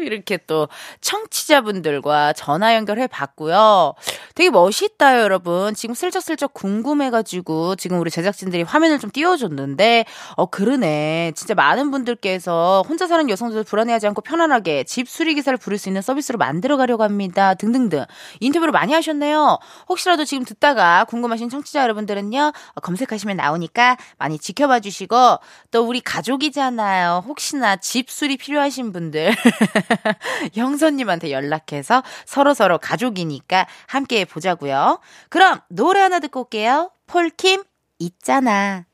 [0.02, 0.68] 이렇게 또
[1.00, 3.94] 청취자분들과 전화 연결해 봤고요.
[4.35, 5.74] 되게 멋있다, 여러분.
[5.74, 10.04] 지금 슬쩍슬쩍 궁금해가지고 지금 우리 제작진들이 화면을 좀 띄워줬는데,
[10.37, 11.33] 어, 그러네.
[11.35, 16.02] 진짜 많은 분들께서 혼자 사는 여성들 불안해하지 않고 편안하게 집 수리 기사를 부를 수 있는
[16.02, 17.54] 서비스로 만들어 가려고 합니다.
[17.54, 18.04] 등등등.
[18.40, 19.59] 인터뷰를 많이 하셨네요.
[19.88, 25.38] 혹시라도 지금 듣다가 궁금하신 청취자 여러분들은요, 어, 검색하시면 나오니까 많이 지켜봐 주시고,
[25.70, 27.24] 또 우리 가족이잖아요.
[27.26, 29.33] 혹시나 집 수리 필요하신 분들,
[30.54, 35.00] 형선님한테 연락해서 서로서로 가족이니까 함께 보자고요.
[35.28, 36.90] 그럼 노래 하나 듣고 올게요.
[37.07, 37.62] 폴킴,
[37.98, 38.85] 있잖아.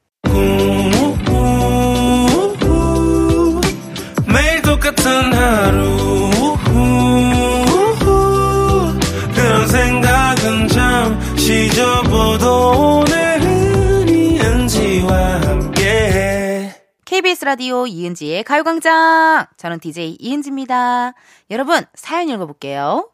[4.27, 6.57] 매일 똑같은 하루
[9.35, 13.00] 그런 생각은 잠시 접어도
[17.31, 19.47] KBS 라디오 이은지의 가요광장.
[19.57, 21.13] 저는 DJ 이은지입니다.
[21.51, 23.11] 여러분, 사연 읽어볼게요.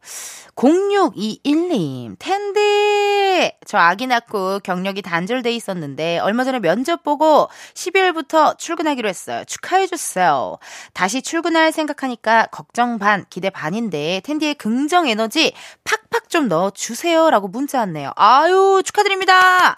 [0.54, 3.52] 0621님, 텐디!
[3.66, 9.44] 저 아기 낳고 경력이 단절돼 있었는데, 얼마 전에 면접 보고 12월부터 출근하기로 했어요.
[9.44, 10.58] 축하해주세요.
[10.94, 15.52] 다시 출근할 생각하니까 걱정 반, 기대 반인데, 텐디의 긍정 에너지
[15.84, 17.28] 팍팍 좀 넣어주세요.
[17.28, 18.12] 라고 문자 왔네요.
[18.16, 19.74] 아유, 축하드립니다!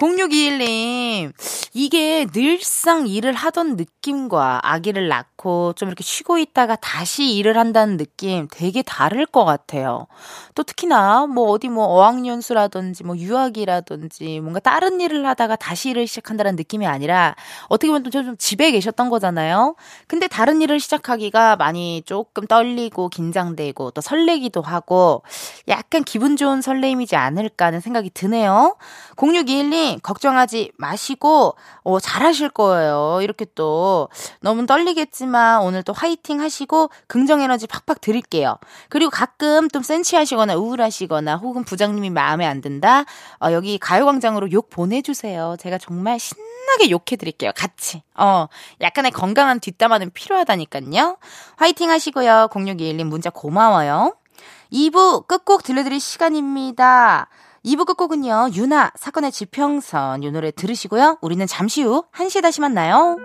[0.00, 1.32] 0621님,
[1.74, 5.39] 이게 늘상 일을 하던 느낌과 아기를 낳고
[5.76, 10.06] 좀 이렇게 쉬고 있다가 다시 일을 한다는 느낌 되게 다를 것 같아요.
[10.54, 16.56] 또 특히나 뭐 어디 뭐 어학연수라든지 뭐 유학이라든지 뭔가 다른 일을 하다가 다시 일을 시작한다는
[16.56, 17.34] 느낌이 아니라
[17.68, 19.76] 어떻게 보면 또좀 집에 계셨던 거잖아요.
[20.06, 25.22] 근데 다른 일을 시작하기가 많이 조금 떨리고 긴장되고 또 설레기도 하고
[25.68, 28.76] 약간 기분 좋은 설레임이지 않을까 하는 생각이 드네요.
[29.16, 33.20] 0621님, 걱정하지 마시고, 어, 잘하실 거예요.
[33.22, 34.08] 이렇게 또,
[34.40, 35.29] 너무 떨리겠지만,
[35.62, 38.58] 오늘 또 화이팅 하시고, 긍정 에너지 팍팍 드릴게요.
[38.88, 43.04] 그리고 가끔 좀 센치하시거나 우울하시거나, 혹은 부장님이 마음에 안 든다,
[43.40, 45.56] 어, 여기 가요광장으로 욕 보내주세요.
[45.58, 47.52] 제가 정말 신나게 욕해드릴게요.
[47.56, 48.02] 같이.
[48.14, 48.46] 어,
[48.80, 51.16] 약간의 건강한 뒷담화는 필요하다니까요.
[51.56, 52.48] 화이팅 하시고요.
[52.50, 54.14] 0621님 문자 고마워요.
[54.72, 57.28] 2부 끝곡 들려드릴 시간입니다.
[57.64, 61.18] 2부 끝곡은요, 유나, 사건의 지평선, 이 노래 들으시고요.
[61.20, 63.16] 우리는 잠시 후 1시에 다시 만나요.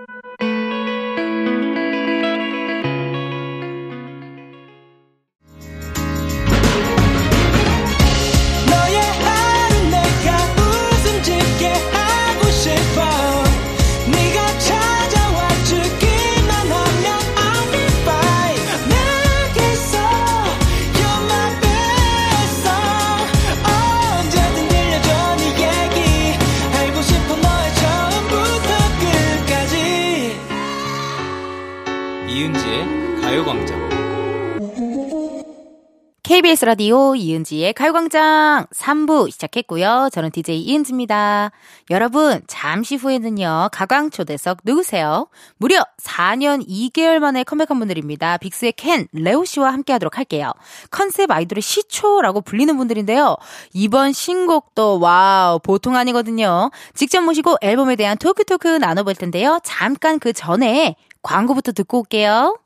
[36.36, 40.10] KBS 라디오 이은지의 가요광장 3부 시작했고요.
[40.12, 41.50] 저는 DJ 이은지입니다.
[41.88, 45.28] 여러분, 잠시 후에는요, 가광초대석 누구세요?
[45.56, 48.36] 무려 4년 2개월 만에 컴백한 분들입니다.
[48.36, 50.52] 빅스의 켄, 레오 씨와 함께 하도록 할게요.
[50.90, 53.38] 컨셉 아이돌의 시초라고 불리는 분들인데요.
[53.72, 56.70] 이번 신곡도 와우, 보통 아니거든요.
[56.92, 59.58] 직접 모시고 앨범에 대한 토크토크 나눠볼 텐데요.
[59.64, 62.58] 잠깐 그 전에 광고부터 듣고 올게요.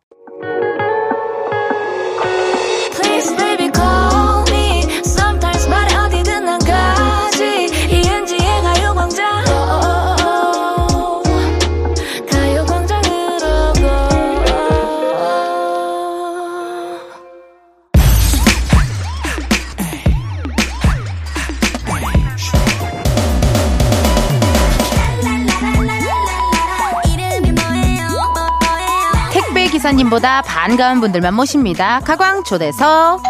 [29.81, 32.01] 기사님보다 반가운 분들만 모십니다.
[32.01, 33.23] 가광 초대석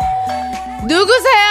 [0.82, 1.46] 누구세요?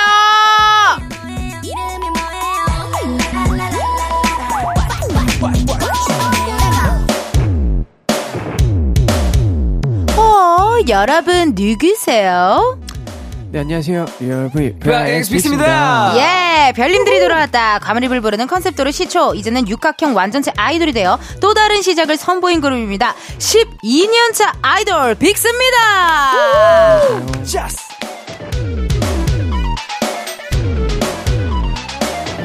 [10.18, 12.78] 어, 여러분 누구세요?
[13.52, 14.06] 네, 안녕하세요.
[14.28, 14.78] 여러분.
[14.86, 16.14] 빅스입니다.
[16.18, 17.80] 예, 별님들이 돌아왔다.
[17.80, 19.34] 과몰입을 부르는 컨셉돌의 시초.
[19.34, 23.16] 이제는 육각형 완전체 아이돌이 되어 또 다른 시작을 선보인 그룹입니다.
[23.40, 25.78] 12년차 아이돌 빅스입니다.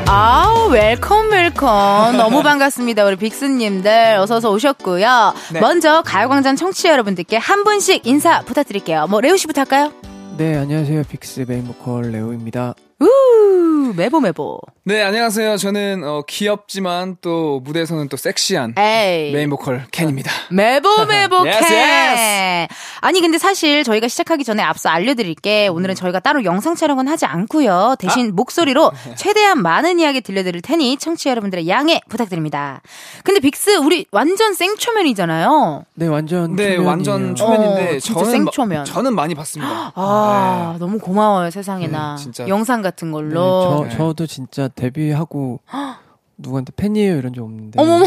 [0.07, 2.17] 아우, welcome, welcome.
[2.17, 3.05] 너무 반갑습니다.
[3.05, 4.17] 우리 빅스님들.
[4.21, 5.35] 어서서 오셨고요.
[5.53, 5.61] 네.
[5.61, 9.07] 먼저 가요광장 청취자 여러분들께 한 분씩 인사 부탁드릴게요.
[9.09, 9.93] 뭐, 레오 씨부터 할까요?
[10.37, 11.05] 네, 안녕하세요.
[11.05, 12.75] 빅스 메인 보컬 레오입니다.
[13.01, 14.61] 우, 메보, 메보.
[14.87, 15.57] 네, 안녕하세요.
[15.57, 19.33] 저는 어, 귀엽지만 또 무대에서는 또 섹시한 에이.
[19.33, 20.31] 메인 보컬 켄입니다.
[20.51, 21.73] 메보 메보 Yes, 켄.
[21.79, 22.75] yes.
[23.01, 27.25] 아니 근데 사실 저희가 시작하기 전에 앞서 알려드릴 게 오늘은 저희가 따로 영상 촬영은 하지
[27.25, 27.97] 않고요.
[27.99, 32.83] 대신 목소리로 최대한 많은 이야기 들려드릴 테니 청취자 여러분들의 양해 부탁드립니다.
[33.23, 35.87] 근데 빅스 우리 완전 생초면이잖아요.
[35.95, 36.87] 네, 완전 네, 초면이에요.
[36.87, 38.79] 완전 초면인데 어, 진짜 저는 생초면.
[38.81, 39.93] 마- 저는 많이 봤습니다.
[39.97, 42.49] 아 너무 고마워요 세상에나 네, 진짜.
[42.49, 43.87] 영상 같은 네, 걸로.
[43.91, 45.61] 저 저도 진짜 데뷔하고
[46.37, 47.81] 누구한테 팬이에요 이런 적 없는데.
[47.81, 48.07] 어머머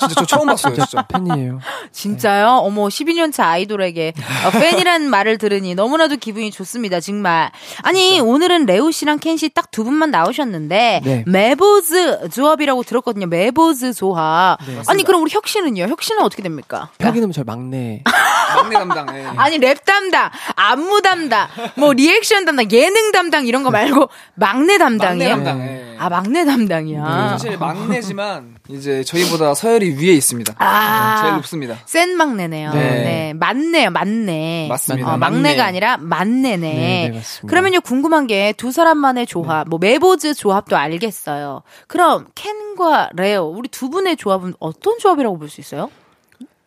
[0.00, 1.06] 진짜 저 처음 봤어요, 진짜 진짜.
[1.08, 1.60] 팬이에요.
[1.92, 2.48] 진짜요?
[2.62, 4.14] 어머 12년차 아이돌에게
[4.46, 7.50] 어, 팬이란 말을 들으니 너무나도 기분이 좋습니다 정말.
[7.82, 11.24] 아니 오늘은 레오 씨랑 켄 씨 딱 두 분만 나오셨는데 네.
[11.26, 13.26] 메보즈 조합이라고 들었거든요.
[13.26, 14.58] 메보즈 조합.
[14.66, 14.80] 네.
[14.88, 15.82] 아니 그럼 우리 혁 씨는요?
[15.88, 16.88] 혁 씨는 어떻게 됩니까?
[16.98, 18.02] 혁이는 저 막내.
[18.56, 19.06] 막내 담당.
[19.16, 19.24] 예.
[19.36, 24.78] 아니 랩 담당, 안무 담당, 뭐 리액션 담당, 예능 담당 이런 거 말고 막내 막내
[24.78, 25.34] 담당이에요?
[25.36, 25.60] 담당.
[25.60, 25.96] 예.
[25.98, 27.28] 아, 막내 담당이야.
[27.30, 30.54] 사실 막내지만 이제 저희보다 서열이 위에 있습니다.
[30.58, 31.22] 아.
[31.22, 31.76] 제일 높습니다.
[31.86, 32.72] 센 막내네요.
[32.72, 32.80] 네.
[32.80, 33.32] 네.
[33.34, 34.66] 맞네요, 맞네.
[34.68, 35.14] 맞습니다.
[35.14, 35.60] 어, 막내가 막내.
[35.60, 36.56] 아니라 맏내네.
[36.58, 37.22] 네, 네.
[37.46, 41.62] 그러면요, 궁금한 게 두 사람만의 조합, 뭐, 메보즈 조합도 알겠어요.
[41.88, 45.90] 그럼, 켄과 레오, 우리 두 분의 조합은 어떤 조합이라고 볼 수 있어요?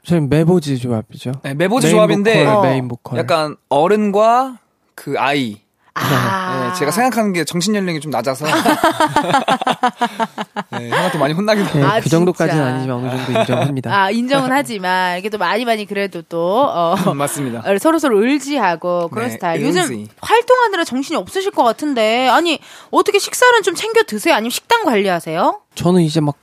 [0.10, 1.34] 저희 메보즈 조합이죠.
[1.44, 2.62] 네, 메인 조합인데 보컬, 어.
[2.64, 3.20] 메인 보컬.
[3.20, 4.58] 약간 어른과
[4.96, 5.60] 그 아이.
[5.94, 6.72] 아.
[6.74, 8.48] 네, 제가 생각하는 게 정신 연령이 좀 낮아서
[10.72, 12.74] 네, 형한테 많이 혼나기도 네, 아, 그 정도까지는 진짜.
[12.74, 13.96] 아니지만 어느 정도 인정합니다.
[13.96, 17.62] 아, 인정은 하지만, 이게 또 많이 많이 그래도 또, 어, 맞습니다.
[17.80, 19.62] 서로 서로 의지하고 그런 네, 스타일.
[19.62, 22.58] 요즘 활동하느라 정신이 없으실 것 같은데, 아니,
[22.90, 24.34] 어떻게 식사는 좀 챙겨 드세요?
[24.34, 25.62] 아니면 식단 관리하세요?
[25.76, 26.34] 저는 이제 막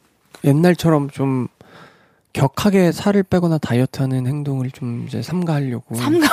[0.44, 1.48] 옛날처럼 좀
[2.36, 5.94] 격하게 살을 빼거나 다이어트하는 행동을 좀 이제 삼가하려고.
[5.94, 6.26] 삼가,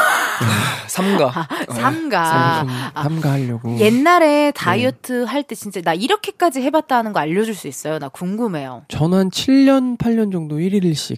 [0.88, 1.48] 삼가.
[1.70, 1.82] 네.
[1.82, 2.60] 삼가.
[2.60, 2.70] 좀
[3.04, 3.80] 삼가하려고.
[3.80, 8.00] 옛날에 다이어트 할때 진짜 나 이렇게까지 해봤다 하는 거 알려줄 수 있어요?
[8.00, 8.84] 나 궁금해요.
[8.90, 11.18] 저는 한 7년, 8년 정도 1일씩.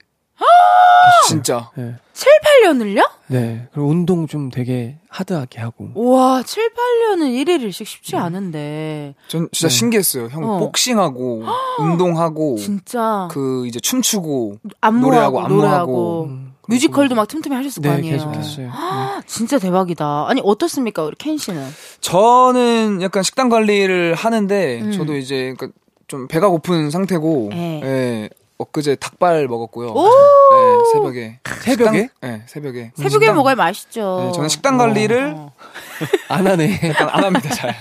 [1.28, 1.70] 진짜.
[1.76, 1.96] 네.
[2.14, 2.32] 7,
[2.64, 3.10] 8년을요?
[3.28, 3.68] 네.
[3.74, 5.90] 그리고 운동 좀 되게 하드하게 하고.
[5.96, 9.16] 우와, 7, 8년은 1일일씩 쉽지 않은데.
[9.28, 9.74] 전 진짜 네.
[9.74, 10.28] 신기했어요.
[10.28, 10.60] 형 어.
[10.60, 11.44] 복싱하고
[11.80, 13.28] 운동하고 진짜.
[13.32, 15.72] 그 이제 춤추고 안무하고, 노래하고 노래하고.
[15.74, 18.16] 안무하고 음, 뮤지컬도 막 틈틈이 하셨을 거 네, 아니에요.
[18.18, 18.68] 계속 했어요.
[18.68, 19.22] 네.
[19.28, 20.26] 진짜 대박이다.
[20.28, 21.64] 아니, 어떻습니까, 우리 켄 씨는?
[22.02, 24.92] 저는 약간 식단 관리를 하는데 음.
[24.92, 27.82] 저도 이제 그러니까 좀 배가 고픈 상태고 네.
[27.84, 28.30] 예.
[28.58, 29.90] 엊그제 닭발 먹었고요.
[29.90, 30.06] 오!
[30.08, 31.40] 네, 새벽에.
[31.62, 32.04] 새벽에?
[32.04, 32.92] 식단- 네, 새벽에.
[32.96, 34.22] 새벽에 식단- 먹어야 맛있죠.
[34.28, 35.52] 네, 저는 식단 관리를 어.
[36.30, 36.80] 안 하네.
[36.86, 37.76] 약간 안 합니다, 잘.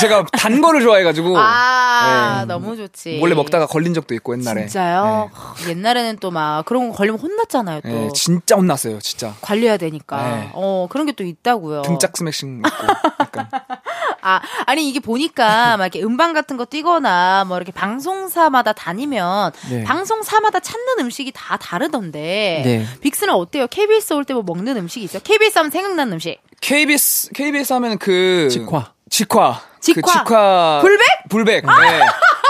[0.00, 2.46] 제가 단 거를 좋아해가지고 아, 네.
[2.46, 3.18] 너무 좋지.
[3.18, 4.62] 몰래 먹다가 걸린 적도 있고 옛날에.
[4.62, 5.30] 진짜요?
[5.32, 7.88] 하, 옛날에는 또 막 그런 거 걸리면 혼났잖아요, 또.
[7.88, 9.34] 네, 네, 진짜 혼났어요, 진짜.
[9.42, 10.22] 관리해야 되니까.
[10.36, 10.50] 네.
[10.54, 11.82] 어, 그런 게 또 있다고요.
[11.82, 12.76] 등짝 스매싱 먹고
[13.20, 13.48] 약간.
[14.26, 19.84] 아, 아니 이게 보니까 막 이렇게 음반 같은 거 뛰거나 뭐 이렇게 방송사마다 다니면 네.
[19.84, 22.62] 방송사마다 찾는 음식이 다 다르던데.
[22.64, 22.86] 네.
[23.00, 23.66] 빅스는 어때요?
[23.68, 25.22] KBS 올 때 뭐 먹는 음식이 있어요?
[25.22, 26.38] KBS 하면 생각나는 음식.
[26.60, 28.92] KBS KBS 하면 그 직화.
[29.10, 29.60] 직화.
[29.94, 30.00] 직화.
[30.02, 30.78] 그 직화.
[30.82, 31.06] 불백?
[31.28, 31.66] 불백.
[31.66, 32.00] 네.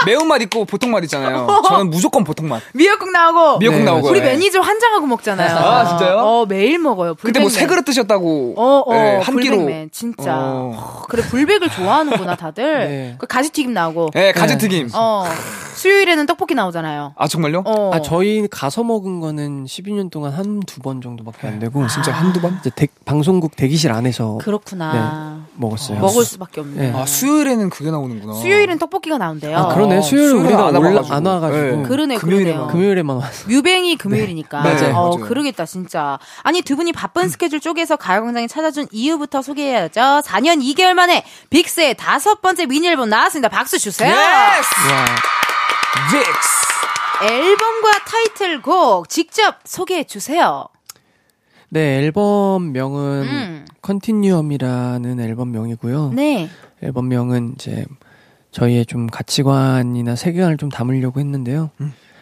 [0.04, 1.46] 매운맛 있고 보통맛 있잖아요.
[1.66, 2.62] 저는 무조건 보통맛.
[2.74, 3.58] 미역국 나오고.
[3.58, 4.08] 미역국 네, 나오고.
[4.08, 4.26] 우리 네.
[4.32, 5.56] 매니저 환장하고 먹잖아요.
[5.56, 6.18] 아, 진짜요?
[6.18, 7.14] 어, 매일 먹어요.
[7.14, 7.50] 그때 뭐 불백맨.
[7.50, 8.54] 세 그릇 드셨다고.
[8.56, 9.56] 어, 어, 네, 한 끼로.
[9.56, 9.90] 불백맨.
[9.92, 10.36] 진짜.
[10.36, 10.72] 어.
[10.76, 12.64] 어, 그래, 불백을 좋아하는구나, 다들.
[12.88, 13.16] 네.
[13.18, 14.10] 그 가지튀김 나오고.
[14.14, 14.90] 네, 가지튀김.
[14.94, 15.24] 어,
[15.74, 17.14] 수요일에는 떡볶이 나오잖아요.
[17.16, 17.62] 아 정말요?
[17.66, 17.90] 어.
[17.92, 21.86] 아, 저희 가서 먹은 거는 12년 동안 한 두 번 정도밖에 안 되고.
[21.88, 22.56] 진짜 한두 번?
[22.60, 25.40] 이제 대- 방송국 대기실 안에서 그렇구나.
[25.54, 25.98] 먹었어요.
[26.00, 26.90] 먹을 수밖에 없네.
[26.92, 26.98] 네.
[26.98, 28.34] 아 수요일에는 그게 나오는구나.
[28.34, 29.56] 수요일은 떡볶이가 나온대요.
[29.56, 29.98] 아, 그러네.
[29.98, 31.14] 어, 수요일 수요일 은 우리가 안 올라, 와가지고.
[31.14, 31.60] 안 와가지고.
[31.60, 31.82] 네.
[31.82, 32.66] 그러네, 금요일에만.
[32.68, 33.48] 금요일에만 왔어.
[33.48, 34.62] 뮤뱅이 금요일이니까.
[34.62, 35.10] 네, 어, 맞아요.
[35.26, 36.18] 그러겠다, 진짜.
[36.42, 40.00] 아니, 두 분이 바쁜 스케줄 쪼개서 가요광장에 찾아준 이유부터 소개해야죠.
[40.24, 43.48] 4년 2개월 만에 빅스의 다섯 번째 미니 앨범 나왔습니다.
[43.48, 44.10] 박수 주세요.
[44.10, 44.16] Yes!
[44.16, 45.04] 와.
[46.10, 46.66] 빅스!
[47.24, 50.66] 앨범과 타이틀곡 직접 소개해 주세요.
[51.68, 53.66] 네, 앨범명은 음.
[53.82, 56.12] Continuum이라는 앨범명이고요.
[56.14, 56.48] 네.
[56.86, 57.84] 앨범명은 이제
[58.50, 61.70] 저희의 좀 가치관이나 세계관을 좀 담으려고 했는데요.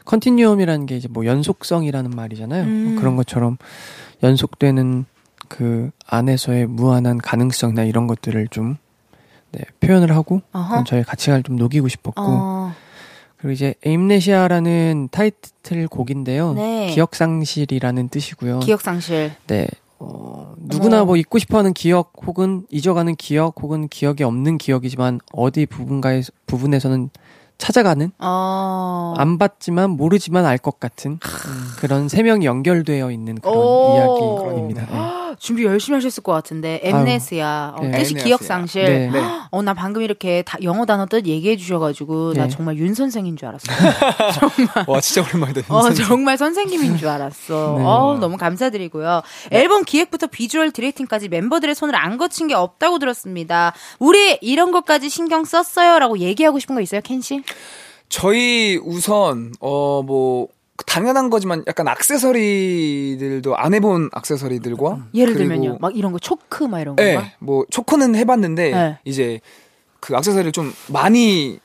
[0.04, 2.64] 컨티뉴엄이라는 게 이제 뭐 연속성이라는 말이잖아요.
[2.64, 2.84] 음.
[2.84, 3.56] 뭐 그런 것처럼
[4.22, 5.04] 연속되는
[5.48, 8.76] 그 안에서의 무한한 가능성이나 이런 것들을 좀
[9.52, 10.42] 네, 표현을 하고
[10.86, 12.74] 저희 가치관을 좀 녹이고 싶었고 어,
[13.36, 16.54] 그리고 이제 에임네시아라는 타이틀 곡인데요.
[16.54, 16.90] 네.
[16.92, 18.60] 기억상실이라는 뜻이고요.
[18.60, 19.32] 기억상실.
[19.46, 19.68] 네.
[20.12, 21.06] 어, 누구나 어머.
[21.06, 27.10] 뭐 잊고 싶어하는 기억 혹은 잊어가는 기억 혹은 기억이 없는 기억이지만 어디 부분가에 부분에서는
[27.58, 29.14] 찾아가는 어.
[29.16, 31.18] 안 봤지만 모르지만 알 것 같은 음,
[31.78, 33.92] 그런 세 명이 연결되어 있는 그런 오.
[33.94, 34.86] 이야기입니다.
[34.86, 35.23] 네.
[35.38, 37.90] 준비 열심히 하셨을 것 같은데 엠네스야 어, 네.
[37.98, 38.24] 뜻이 엠네스야.
[38.24, 39.10] 기억 상실 네.
[39.10, 39.20] 네.
[39.50, 42.48] 어 나 방금 이렇게 다 영어 단어 뜻 얘기해 주셔가지고 나 네.
[42.50, 43.64] 정말 윤 선생인 줄 알았어
[44.86, 45.74] 와 진짜 오랜만이다.
[45.74, 47.84] 어 정말 선생님인 줄 알았어 네.
[47.84, 54.38] 어 너무 감사드리고요 앨범 기획부터 비주얼 디렉팅까지 멤버들의 손을 안 거친 게 없다고 들었습니다 우리
[54.40, 57.42] 이런 것까지 신경 썼어요라고 얘기하고 싶은 거 있어요 켄 씨?
[58.08, 60.48] 저희 우선 어 뭐
[60.86, 66.80] 당연한 거지만 약간 액세서리들도 안 해본 액세서리들과 예를 그리고 들면요 막 이런 거 초크 막
[66.80, 67.30] 이런 네, 건가?
[67.38, 68.98] 뭐 초코는 해봤는데 네.
[69.04, 69.40] 이제
[70.00, 71.60] 그 액세서리를 좀 많이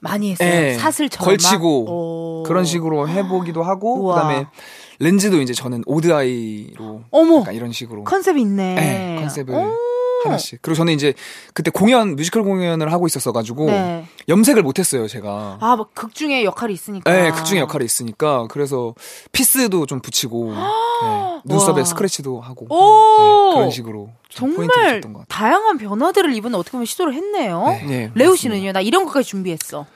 [0.00, 1.90] 많이 했어요 예, 사슬처럼 걸치고 막?
[1.92, 2.42] 오.
[2.46, 4.14] 그런 식으로 해보기도 하고 우와.
[4.14, 4.46] 그다음에
[4.98, 9.54] 렌즈도 이제 저는 odd eye로 어머 약간 이런 식으로 컨셉이 있네 네, 컨셉을.
[9.54, 9.74] 오,
[10.24, 10.60] 하나씩.
[10.62, 11.14] 그리고 저는 이제
[11.54, 14.06] 그때 공연 뮤지컬 공연을 하고 있었어 가지고 네.
[14.28, 15.58] 염색을 못 했어요 제가.
[15.60, 17.10] 아, 뭐 극중에 역할이 있으니까.
[17.12, 18.94] 네, 극중에 역할이 있으니까 그래서
[19.32, 21.84] piece도 좀 붙이고 네, 눈썹에 와.
[21.84, 23.48] 스크래치도 하고 오!
[23.50, 24.68] 네, 그런 식으로 정말.
[25.28, 27.64] 다양한 변화들을 이번에 어떻게 보면 시도를 했네요.
[27.66, 27.84] 네.
[27.86, 28.36] 네, 레오.
[28.36, 28.72] 씨는요?
[28.72, 29.86] 나 이런 것까지 준비했어.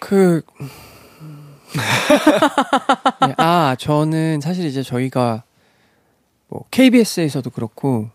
[0.00, 0.42] 그,
[3.26, 5.44] 네, 아, 저는 사실 이제 저희가
[6.48, 8.08] 뭐 KBS에서도 그렇고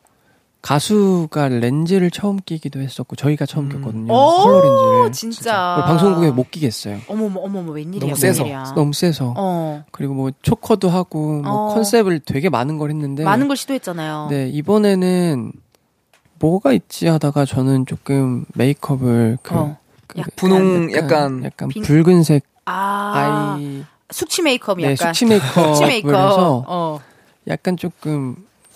[0.61, 4.07] 가수가 렌즈를 처음 끼기도 했었고 저희가 처음 꼈거든요.
[4.13, 5.01] 컬러 렌즈를.
[5.07, 5.75] 오, 진짜.
[5.77, 6.99] 그걸 방송국에 못 끼겠어요.
[7.07, 8.43] 어머머, 어머머, 웬일이야, 너무 세서.
[8.43, 8.73] 웬일이야.
[8.75, 9.33] 너무 세서.
[9.37, 11.73] 어, 그리고 뭐 초커도 하고 뭐 어.
[11.73, 14.27] 컨셉을 되게 많은 걸 했는데 많은 걸 시도했잖아요.
[14.29, 15.53] 네, 이번에는
[16.39, 19.77] 뭐가 있지 하다가 저는 조금 메이크업을 그, 어.
[20.07, 25.13] 그 약간 분홍 약간 약간 빈- 붉은색 아, 아이 숙취 메이크업이 네, 약간.
[25.13, 26.15] 숙취 메이크업을 숙취 메이크업.
[26.15, 26.99] 해서 어,
[27.47, 28.35] 약간 조금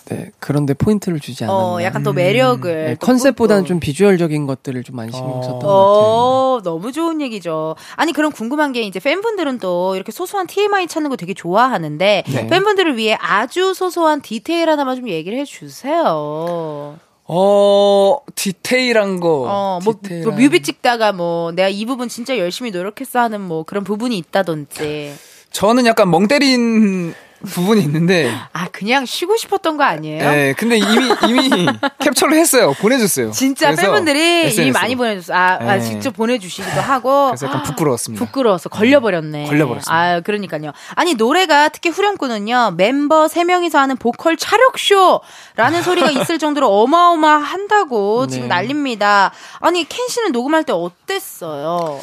[0.09, 1.63] 네, 그런데 포인트를 주지 않았나.
[1.63, 2.73] 어, 약간 또 매력을.
[2.85, 3.65] 네, 또 컨셉보다는.
[3.65, 5.41] 좀 비주얼적인 것들을 좀 많이 신경 어.
[5.41, 5.67] 썼던 것 같아요.
[5.67, 7.75] 어, 너무 좋은 얘기죠.
[7.95, 12.47] 아니, 그럼 궁금한 게 이제 팬분들은 또 이렇게 소소한 TMI 찾는 거 되게 좋아하는데 네.
[12.47, 16.97] 팬분들을 위해 아주 소소한 디테일 하나만 좀 얘기를 해 주세요.
[17.25, 19.45] 어 디테일한 거.
[19.47, 23.63] 어, 뭐, 디테일한- 뭐 뮤비 찍다가 뭐 내가 이 부분 진짜 열심히 노력했어 하는 뭐
[23.63, 25.13] 그런 부분이 있다든지.
[25.51, 27.13] 저는 약간 멍 때린
[27.47, 28.33] 부분이 있는데.
[28.53, 30.31] 아, 그냥 쉬고 싶었던 거 아니에요?
[30.31, 31.67] 네, 근데 이미 이미
[31.99, 32.73] 캡처를 했어요.
[32.79, 33.31] 보내줬어요.
[33.31, 34.71] 진짜 팬분들이 이미.
[34.71, 35.33] 많이 보내줬어.
[35.33, 35.81] 아, 아, 네.
[35.81, 37.27] 직접 보내주시기도 하고.
[37.27, 38.25] 그래서 약간 부끄러웠습니다.
[38.25, 39.45] 부끄러워서 걸려버렸네.
[39.47, 39.93] 걸려버렸습니다.
[39.93, 40.71] 아, 그러니까요.
[40.95, 48.47] 아니, 노래가 특히 후렴구는요, 멤버 3 명이서 하는 보컬 차력쇼라는 소리가 있을 정도로 어마어마한다고 지금
[48.47, 48.55] 네.
[48.55, 49.31] 난립니다.
[49.59, 51.99] 아니, 켄 씨는 녹음할 때 어땠어요?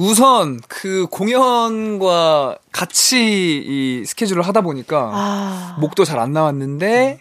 [0.00, 5.76] 우선 그 공연과 같이 이 스케줄을 하다 보니까 아.
[5.78, 7.20] 목도 잘 안 나왔는데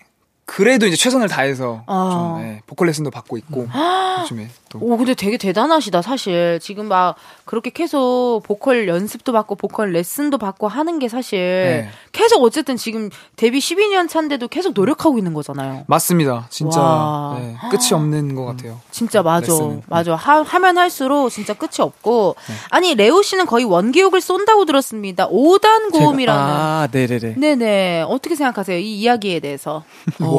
[0.52, 2.10] 그래도 이제 최선을 다해서 아.
[2.12, 3.68] 좀 네, 보컬 레슨도 받고 있고
[4.22, 6.60] 요즘에 또 오, 근데 되게 대단하시다, 사실.
[6.62, 11.90] 지금 막 그렇게 계속 보컬 연습도 받고 보컬 레슨도 받고 하는 게 사실 네.
[12.12, 15.84] 계속 어쨌든 지금 데뷔 12년 차인데도 계속 노력하고 있는 거잖아요.
[15.88, 16.48] 맞습니다.
[16.50, 17.38] 진짜 와.
[17.40, 18.80] 네, 끝이 없는 것 같아요.
[18.92, 19.52] 진짜 맞아.
[19.52, 19.82] 레슨은.
[19.88, 20.16] 맞아.
[20.16, 22.36] 하, 하면 할수록 진짜 끝이 없고.
[22.70, 25.28] 아니, 레오 씨는 거의 원기옥을 쏜다고 들었습니다.
[25.30, 26.42] 5단 제가- 고음이라는.
[26.42, 27.36] 아, 네네네.
[27.38, 28.02] 네네.
[28.08, 28.78] 어떻게 생각하세요?
[28.78, 29.84] 이 이야기에 대해서.
[30.22, 30.39] 어,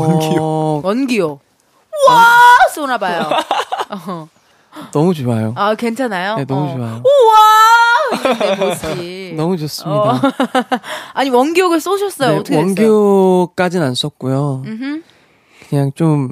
[0.84, 1.40] 원기옥.
[2.09, 2.26] 와!
[2.72, 3.28] 쏘나봐요.
[4.09, 4.28] 어.
[4.92, 5.53] 너무 좋아요.
[5.57, 6.36] 아, 괜찮아요?
[6.36, 6.76] 네, 너무 어.
[6.76, 7.03] 좋아요.
[7.05, 8.57] 우와!
[8.68, 9.34] 모습이.
[9.36, 10.20] 너무 좋습니다.
[11.14, 12.30] 아니, 원기옥을 쏘셨어요.
[12.30, 12.57] 네, 어떻게?
[12.57, 14.62] 원교까지는 안 썼고요.
[14.64, 15.03] 음흠.
[15.68, 16.30] 그냥 좀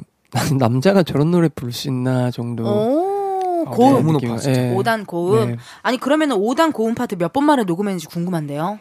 [0.57, 2.63] 남자가 저런 노래 부를 수 있나 정도.
[2.63, 3.93] 오, 아, 고음.
[3.93, 4.29] 너무 느낌.
[4.29, 4.61] 높아, 진짜.
[4.61, 4.73] 예.
[4.75, 5.51] 5단 고음.
[5.51, 5.57] 네.
[5.81, 8.79] 아니, 그러면은 5단 고음 파트 몇 번 만에 녹음했는지 궁금한데요?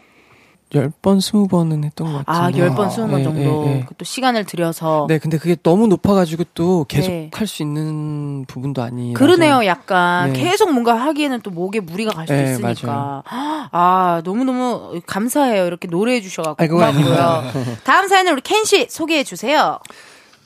[0.75, 2.59] 열 번, 스무 번은 했던 것 아, 같은데.
[2.59, 3.65] 열 번, 스무 번 네, 정도.
[3.65, 3.87] 네, 네.
[3.97, 5.07] 또 시간을 들여서.
[5.09, 7.31] 네, 근데 그게 너무 높아가지고 또 계속 네.
[7.33, 9.19] 할수 있는 부분도 아니라서.
[9.19, 10.33] 그러네요, 약간.
[10.33, 10.41] 네.
[10.43, 13.23] 계속 뭔가 하기에는 또 목에 무리가 갈수 네, 있으니까.
[13.27, 15.65] 아, 너무너무 감사해요.
[15.65, 16.63] 이렇게 노래해 주셔갖고.
[16.63, 17.45] 아이고, 고맙고요.
[17.85, 19.79] 다음 사연을 우리 켄씨 소개해 주세요.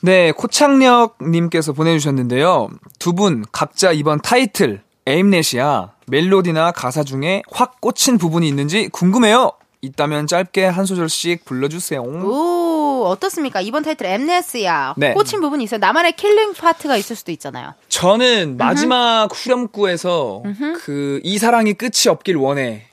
[0.01, 2.69] 네, 코창력님께서 보내주셨는데요.
[2.99, 9.51] 두분 각자 이번 타이틀 Amnesia 멜로디나 가사 중에 확 꽂힌 부분이 있는지 궁금해요.
[9.83, 12.01] 있다면 짧게 한 소절씩 불러주세요.
[12.01, 13.59] 오, 어떻습니까?
[13.61, 14.93] 이번 타이틀 Amnesia야.
[14.97, 15.13] 네.
[15.13, 15.79] 꽂힌 부분이 있어요.
[15.79, 17.73] 나만의 killing 파트가 있을 수도 있잖아요.
[17.89, 20.43] 저는 마지막 후렴구에서
[20.85, 22.63] 그 이 사랑이 끝이 없길 원해.
[22.63, 22.85] 네,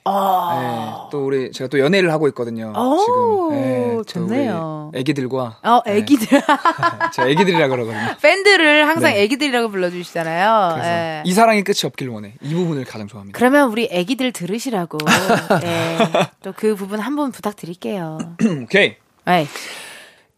[1.11, 2.73] 또 우리 제가 또 연애를 하고 있거든요.
[2.75, 4.91] 오, 지금 네, 또 좋네요.
[4.95, 5.97] 애기들과 어, 네.
[5.97, 6.27] 애기들.
[7.13, 8.15] 제가 애기들이라 그러거든요.
[8.21, 9.21] 팬들을 항상 네.
[9.23, 10.79] 애기들이라고 불러주시잖아요.
[10.83, 11.23] 예.
[11.25, 12.33] 이 사랑이 끝이 없길 원해.
[12.41, 13.37] 이 부분을 가장 좋아합니다.
[13.37, 14.97] 그러면 우리 애기들 들으시라고.
[15.63, 15.97] 예.
[16.43, 18.17] 또그 부분 한 번 부탁드릴게요.
[18.63, 18.95] 오케이.
[19.27, 19.47] 에이.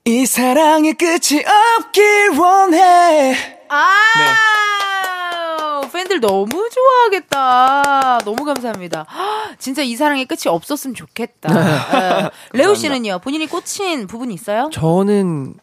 [0.05, 1.41] 이 사랑이 끝이
[1.77, 3.35] 없길 원해.
[3.69, 3.93] 아!
[4.17, 5.89] 네.
[5.93, 8.19] 팬들 너무 좋아하겠다.
[8.25, 9.05] 너무 감사합니다.
[9.09, 11.49] 헉, 진짜 이 사랑의 끝이 없었으면 좋겠다.
[11.53, 12.29] 예.
[12.57, 14.69] 레오 씨는요, 본인이 꽂힌 부분이 있어요?
[14.73, 15.53] 저는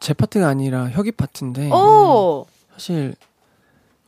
[0.00, 1.70] 제 파트가 아니라 혁이 파트인데.
[1.70, 2.46] 오!
[2.74, 3.14] 사실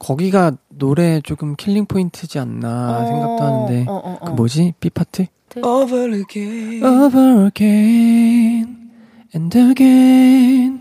[0.01, 4.25] 거기가 노래 조금 killing 포인트지 않나 생각도 하는데 어, 어, 어.
[4.25, 5.27] 그 뭐지 B 파트?
[5.63, 6.85] Over again.
[6.85, 8.91] Over again
[9.35, 10.81] and again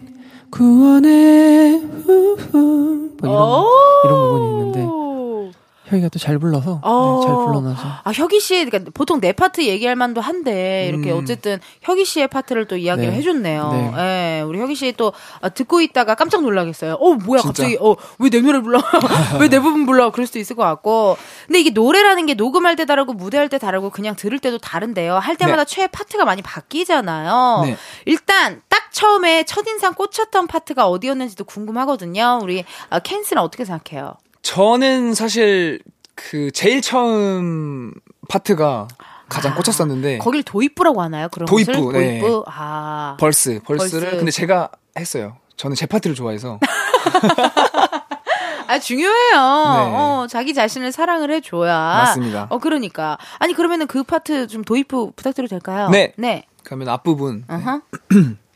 [0.50, 3.66] 구원해 후후 뭐 이런
[4.06, 5.54] 이런 부분이 있는데
[5.90, 9.96] 혁이가 또 잘 불러서 네, 잘 불러놔서 아, 혁이 씨, 그러니까 보통 내 파트 얘기할
[9.96, 11.20] 만도 한데, 이렇게 음.
[11.22, 13.18] 어쨌든 혁이 씨의 파트를 또 이야기를 네.
[13.18, 13.72] 해줬네요.
[13.96, 14.38] 네.
[14.40, 16.94] 예, 우리 혁이 씨또 아, 듣고 있다가 깜짝 놀라겠어요.
[16.96, 17.64] 어, 뭐야, 진짜?
[17.64, 18.80] 갑자기, 어, 왜 내 노래 불러?
[19.40, 20.12] 왜 내 부분 불러?
[20.12, 21.18] 그럴 수도 있을 것 같고.
[21.48, 25.16] 근데 이게 노래라는 게 녹음할 때 다르고 무대할 때 다르고 그냥 들을 때도 다른데요.
[25.16, 27.62] 할 때마다 최애 파트가 많이 바뀌잖아요.
[27.66, 27.78] 네.
[28.06, 32.40] 일단 딱딱 처음에 첫인상 꽂혔던 파트가 어디였는지도 궁금하거든요.
[32.42, 34.14] 우리 아, 캔스는 어떻게 생각해요?
[34.50, 35.80] 저는 사실
[36.16, 37.94] 그 제일 처음
[38.30, 38.88] 파트가
[39.30, 41.28] 가장 아, 꽂혔었는데 거길 도입부라고 하나요?
[41.30, 41.92] 그런 도입부?
[41.92, 42.20] 네.
[42.20, 42.46] 도입부.
[42.48, 43.16] 아.
[43.20, 44.18] verse verse를 verse.
[44.18, 45.38] 근데 제가 했어요.
[45.56, 46.60] 저는 제 파트를 좋아해서
[48.66, 49.38] 아, 중요해요.
[49.38, 51.74] 어, 자기 자신을 사랑을 해줘야.
[51.74, 52.02] 네.
[52.02, 52.48] 맞습니다.
[52.50, 53.20] 어, 그러니까.
[53.38, 55.90] 아니, 그러면은 그 파트 좀 도입부 부탁드려도 될까요?
[55.90, 56.14] 네.
[56.18, 56.46] 네.
[56.64, 57.82] 그러면 앞부분 어허.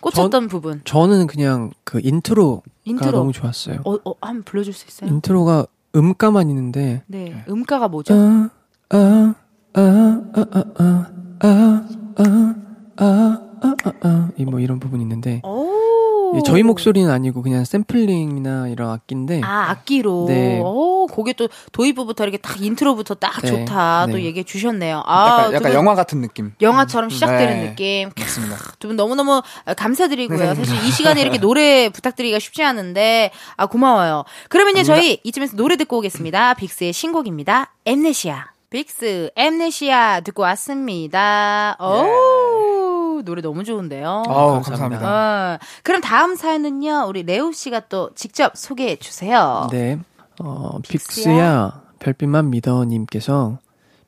[0.00, 0.80] 꽂혔던 부분.
[0.84, 3.10] 저는 그냥 그 인트로가 인트로.
[3.10, 3.80] 너무 좋았어요.
[3.84, 5.10] 어, 어, 한번 불러줄 수 있어요?
[5.10, 7.44] 인트로가 음가만 있는데 네.
[7.48, 8.14] 음가가 뭐죠?
[8.14, 8.48] 아,
[8.90, 9.34] 아,
[9.78, 11.06] 아, 아, 아, 아,
[11.40, 11.84] 아,
[12.16, 12.54] 아,
[12.96, 16.32] 아, 아, 아, 아, 이 뭐 이런 부분이 있는데 오.
[16.36, 20.24] 예, 저희 목소리는 아니고 그냥 샘플링이나 이런 악기인데 아, 악기로.
[20.28, 20.60] 네.
[20.62, 24.08] 오, 그게 또 도입부부터 이렇게 딱 인트로부터 딱 네, 좋다.
[24.10, 24.24] 또 네.
[24.24, 25.02] 얘기해 주셨네요.
[25.06, 26.52] 아, 약간, 두 약간 분 영화 같은 느낌.
[26.60, 27.68] 영화처럼 시작되는 네.
[27.70, 28.10] 느낌.
[28.18, 28.56] 맞습니다.
[28.78, 29.42] 두 분 너무너무
[29.76, 30.54] 감사드리고요.
[30.54, 34.24] 사실 이 시간에 이렇게 노래 부탁드리기가 쉽지 않은데, 아, 고마워요.
[34.50, 36.54] 그러면요, 저희 이쯤에서 노래 듣고 오겠습니다.
[36.54, 37.72] 빅스의 신곡입니다.
[37.86, 38.48] 엠네시아.
[38.70, 41.74] 빅스, 엠네시아 듣고 왔습니다.
[41.80, 44.24] 오, 노래 너무 좋은데요.
[44.26, 45.00] 아우 감사합니다.
[45.00, 45.54] 감사합니다.
[45.54, 49.68] 어, 그럼 다음 사연은요, 우리 레오 씨가 또 직접 소개해 주세요.
[49.70, 49.98] 네.
[50.40, 53.58] 어, 빅스야 별빛만 믿어님께서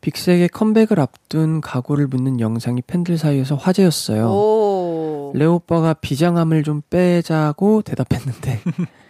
[0.02, 4.26] 빅스에게 컴백을 앞둔 각오를 묻는 영상이 팬들 사이에서 화제였어요.
[4.28, 5.32] 오.
[5.34, 8.60] 레오 오빠가 비장함을 좀 빼자고 대답했는데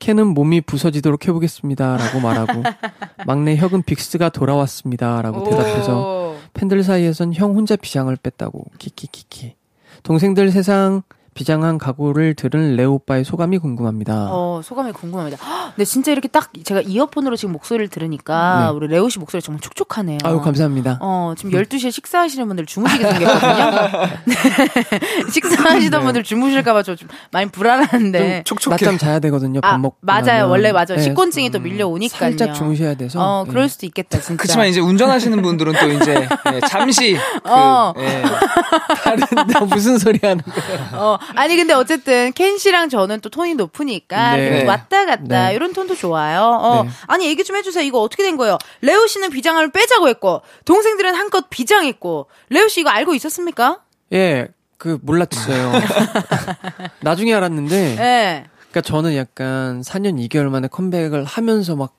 [0.00, 2.62] 켄은 몸이 부서지도록 해보겠습니다라고 말하고
[3.26, 6.36] 막내 혁은 빅스가 돌아왔습니다라고 대답해서 오.
[6.54, 9.54] 팬들 사이에선 형 혼자 비장을 뺐다고 키키키키
[10.02, 11.02] 동생들 세상
[11.34, 14.28] 비장한 각오를 들은 레오 오빠의 소감이 궁금합니다.
[14.30, 15.38] 어, 소감이 궁금합니다.
[15.44, 18.76] 헉, 근데 진짜 이렇게 딱 제가 이어폰으로 지금 목소리를 들으니까 네.
[18.76, 20.18] 우리 레오 씨 목소리 정말 촉촉하네요.
[20.24, 20.98] 아유 감사합니다.
[21.00, 23.70] 어, 지금 12시에 식사하시는 분들 주무시게 생겼거든요.
[24.26, 24.34] 네.
[25.32, 26.04] 식사하시던 네.
[26.04, 28.42] 분들 주무실까봐 저 좀 많이 불안한데.
[28.44, 28.74] 촉촉해.
[28.74, 29.60] 낮잠 자야 되거든요.
[29.62, 30.24] 밥 아, 먹고 맞아요.
[30.26, 30.48] 나면.
[30.50, 30.96] 원래 맞아.
[30.96, 32.30] 네, 식곤증이 또 밀려오니까요.
[32.36, 33.20] 살짝 주무셔야 돼서.
[33.20, 33.50] 어, 네.
[33.50, 34.36] 그럴 수도 있겠다, 진짜.
[34.42, 37.94] 그렇지만 이제 운전하시는 분들은 또 이제 예, 잠시 그, 어.
[37.96, 38.22] 예,
[39.02, 40.88] 다른데 무슨 소리 하는 거예요?
[40.92, 44.64] 어, 아니 근데 어쨌든 켄 씨랑 저는 또 톤이 높으니까 네.
[44.64, 45.54] 왔다 갔다 네.
[45.54, 46.42] 이런 톤도 좋아요.
[46.42, 46.90] 어, 네.
[47.06, 47.84] 아니 얘기 좀 해주세요.
[47.84, 48.58] 이거 어떻게 된 거예요?
[48.80, 53.80] 레오 씨는 비장함을 빼자고 했고 동생들은 한껏 비장했고 레오 씨 이거 알고 있었습니까?
[54.12, 54.48] 예,
[54.80, 55.72] 그 몰랐어요.
[57.02, 58.44] 나중에 알았는데, 네.
[58.70, 61.94] 그러니까 저는 약간 4년 2개월 만에 컴백을 하면서 막,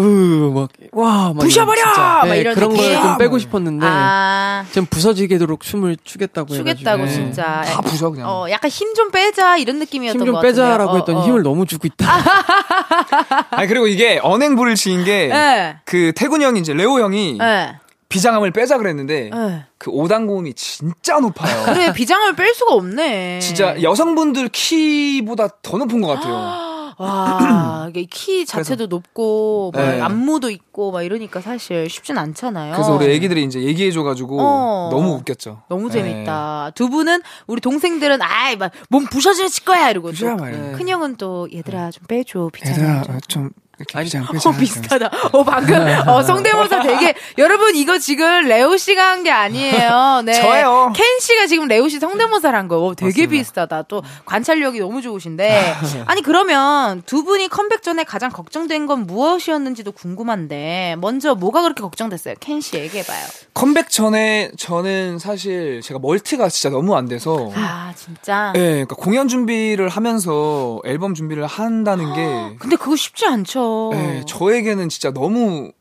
[0.00, 1.82] 으, 막, 와, 막 부셔버려!
[1.84, 2.92] 막 예, 이런 그런 걸?
[2.92, 4.64] 좀 빼고 싶었는데, 아.
[4.72, 7.24] 좀 부서지게도록 춤을 추겠다고 추겠다고 해가지고.
[7.26, 7.62] 진짜.
[7.62, 8.28] 다 부셔 그냥.
[8.28, 10.52] 어, 약간 힘 좀 빼자 이런 느낌이었던 힘것좀 같은데요.
[10.66, 11.22] 빼자라고 어, 했더니 어.
[11.24, 12.06] 힘을 너무 주고 있다.
[13.50, 15.76] 아니 그리고 이게 언행부를 지은 게 네.
[15.84, 17.76] 그 태군 형이 이제 레오 형이 네.
[18.08, 19.64] 비장함을 빼자 그랬는데 네.
[19.78, 21.64] 그 오당고음이 진짜 높아요.
[21.66, 23.38] 그래 비장함을 뺄 수가 없네.
[23.40, 26.34] 진짜 여성분들 키보다 더 높은 것 같아요.
[27.00, 30.00] 와, 이게 키 자체도 높고, 뭐 네.
[30.00, 32.74] 안무도 있고, 막 이러니까 사실 쉽진 않잖아요.
[32.74, 34.88] 그래서 우리 애기들이 이제 얘기해줘가지고 어.
[34.92, 35.62] 너무 웃겼죠.
[35.68, 35.94] 너무 네.
[36.02, 36.72] 재밌다.
[36.74, 40.72] 두 분은 우리 동생들은 아이 막 몸 부서질 거야 이러고 부셔야 또 말이야.
[40.72, 43.20] 큰 형은 또 얘들아 좀 빼줘 비장함 얘들아 좀.
[43.28, 43.50] 좀
[43.94, 44.10] 아니,
[44.44, 44.52] 어.
[44.52, 45.10] 비슷하다.
[45.32, 45.74] 어, 방금,
[46.08, 50.22] 어, 성대모사 되게, 여러분, 이거 지금 레오 씨가 한 게 아니에요.
[50.24, 50.32] 네.
[50.32, 50.92] 저예요.
[50.94, 52.84] 켄 씨가 지금 레오 씨 성대모사를 한 거예요.
[52.86, 53.30] 어, 되게 맞습니다.
[53.30, 53.82] 비슷하다.
[53.82, 55.74] 또, 관찰력이 너무 좋으신데.
[56.06, 62.34] 아니, 그러면 두 분이 컴백 전에 가장 걱정된 건 무엇이었는지도 궁금한데, 먼저 뭐가 그렇게 걱정됐어요?
[62.40, 63.26] 켄 씨 얘기해봐요.
[63.54, 68.52] 컴백 전에 저는 사실 제가 멀티가 진짜 너무 안 돼서 아, 진짜?
[68.54, 73.69] 네, 그러니까 공연 준비를 하면서 앨범 준비를 한다는 게 근데 그거 쉽지 않죠.
[73.92, 75.72] 네, 저에게는 진짜 너무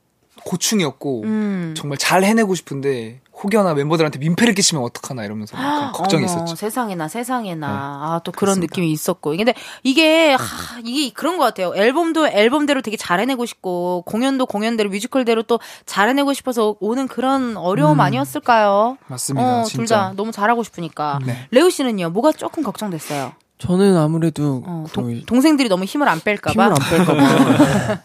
[0.46, 1.74] 고충이었고 음.
[1.78, 6.56] 정말 잘 해내고 싶은데 혹여나 멤버들한테 민폐를 끼치면 어떡하나 이러면서 약간 걱정이 어머, 있었죠.
[6.56, 7.74] 세상에나 세상에나 네,
[8.16, 8.72] 아또 그런 그렇습니다.
[8.72, 14.04] 느낌이 있었고 근데 이게 하, 이게 그런 것 같아요 앨범도 앨범대로 되게 잘 해내고 싶고
[14.06, 18.98] 공연도 공연대로 뮤지컬대로 또 잘 해내고 싶어서 오는 그런 어려움 아니었을까요?
[19.00, 19.06] 음.
[19.08, 19.62] 맞습니다.
[19.62, 19.64] 어.
[19.66, 21.48] 둘 다 너무 잘하고 싶으니까 네.
[21.52, 23.34] 레오 씨는요 뭐가 조금 걱정됐어요?
[23.60, 28.02] 저는 아무래도 어, 그 동, 동생들이 너무 힘을 안 뺄까봐 힘을 안 뺄까봐.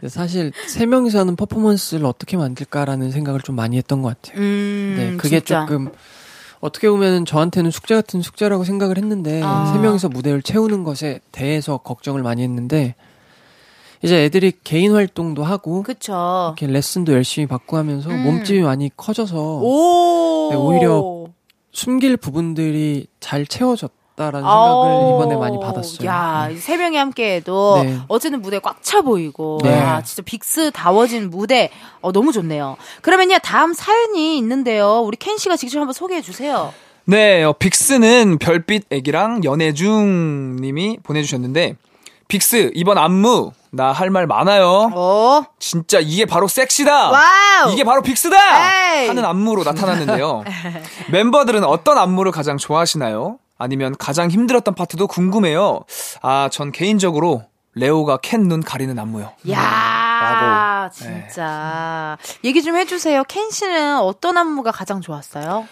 [0.08, 4.40] 사실 세 명이서 하는 퍼포먼스를 어떻게 만들까라는 생각을 좀 많이 했던 것 같아요.
[4.40, 5.66] 음, 네, 그게 진짜.
[5.66, 5.90] 조금
[6.60, 9.70] 어떻게 보면 저한테는 숙제 같은 숙제라고 생각을 했는데 아.
[9.72, 12.94] 세 명이서 무대를 채우는 것에 대해서 걱정을 많이 했는데
[14.02, 16.54] 이제 애들이 개인 활동도 하고 그쵸.
[16.56, 18.22] 이렇게 레슨도 열심히 받고 하면서 음.
[18.22, 20.48] 몸집이 많이 커져서 오.
[20.50, 21.26] 네, 오히려
[21.72, 24.40] 숨길 부분들이 잘 채워졌다라는.
[24.40, 26.06] 생각을 이번에 많이 받았어요.
[26.08, 26.56] 야, 네.
[26.56, 27.98] 세 명이 함께해도 네.
[28.08, 29.72] 어제는 무대 꽉 차 보이고, 네.
[29.78, 31.70] 야, 진짜 빅스다워진 무대,
[32.02, 32.76] 어, 너무 좋네요.
[33.02, 35.00] 그러면요, 다음 사연이 있는데요.
[35.00, 36.72] 우리 켄 씨가 직접 한번 소개해 주세요.
[37.04, 41.76] 네, 어, 빅스는 별빛 애기랑 연애중 님이 보내주셨는데,
[42.28, 44.90] 빅스, 이번 안무, 나 할 말 많아요.
[44.94, 47.10] 어, 진짜 이게 바로 섹시다!
[47.10, 47.72] 와우!
[47.72, 48.36] 이게 바로 빅스다!
[49.02, 49.08] 에이!
[49.08, 50.44] 하는 안무로 나타났는데요.
[51.10, 53.38] 멤버들은 어떤 안무를 가장 좋아하시나요?
[53.60, 55.82] 아니면 가장 힘들었던 파트도 궁금해요.
[56.22, 57.44] 아, 전 개인적으로
[57.74, 59.32] 레오가 캔 눈 가리는 안무요.
[59.50, 60.94] 야, 라고.
[60.94, 62.16] 진짜.
[62.42, 63.22] 얘기 좀 해주세요.
[63.24, 65.68] 켄 씨는 어떤 안무가 가장 좋았어요?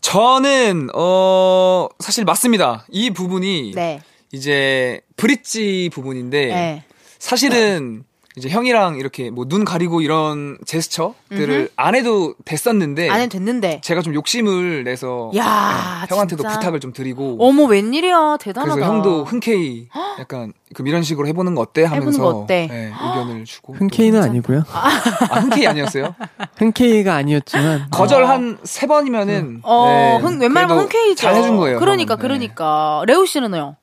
[0.00, 2.86] 저는, 어, 사실 맞습니다.
[2.88, 4.00] 이 부분이 네.
[4.32, 6.84] 이제 브릿지 부분인데, 네.
[7.18, 8.04] 사실은
[8.36, 13.80] 이제 형이랑 이렇게 뭐 눈 가리고 이런 제스처들을 안 해도 됐었는데 안 해도 됐는데.
[13.82, 16.58] 제가 좀 욕심을 내서 야, 네, 형한테도 진짜.
[16.58, 18.36] 부탁을 좀 드리고 어머, 웬일이야.
[18.40, 18.74] 대단하다.
[18.74, 22.66] 그래서 형도 흔쾌히 약간 그럼 이런 식으로 해보는 거 어때 하면서 거 어때?
[22.70, 24.30] 네, 의견을 주고 흔케이는 괜찮다.
[24.30, 24.62] 아니고요.
[24.72, 26.14] 아 흔쾌히 아니었어요?
[26.58, 31.22] 흔케이가 아니었지만 거절 한세 번이면은 어, 네, 흔, 웬만하면 흔쾌히죠.
[31.22, 31.78] 잘 해준 거예요.
[31.78, 32.22] 그러니까, 형은.
[32.22, 32.28] 네.
[32.28, 33.02] 그러니까.
[33.06, 33.76] 레오 씨는요?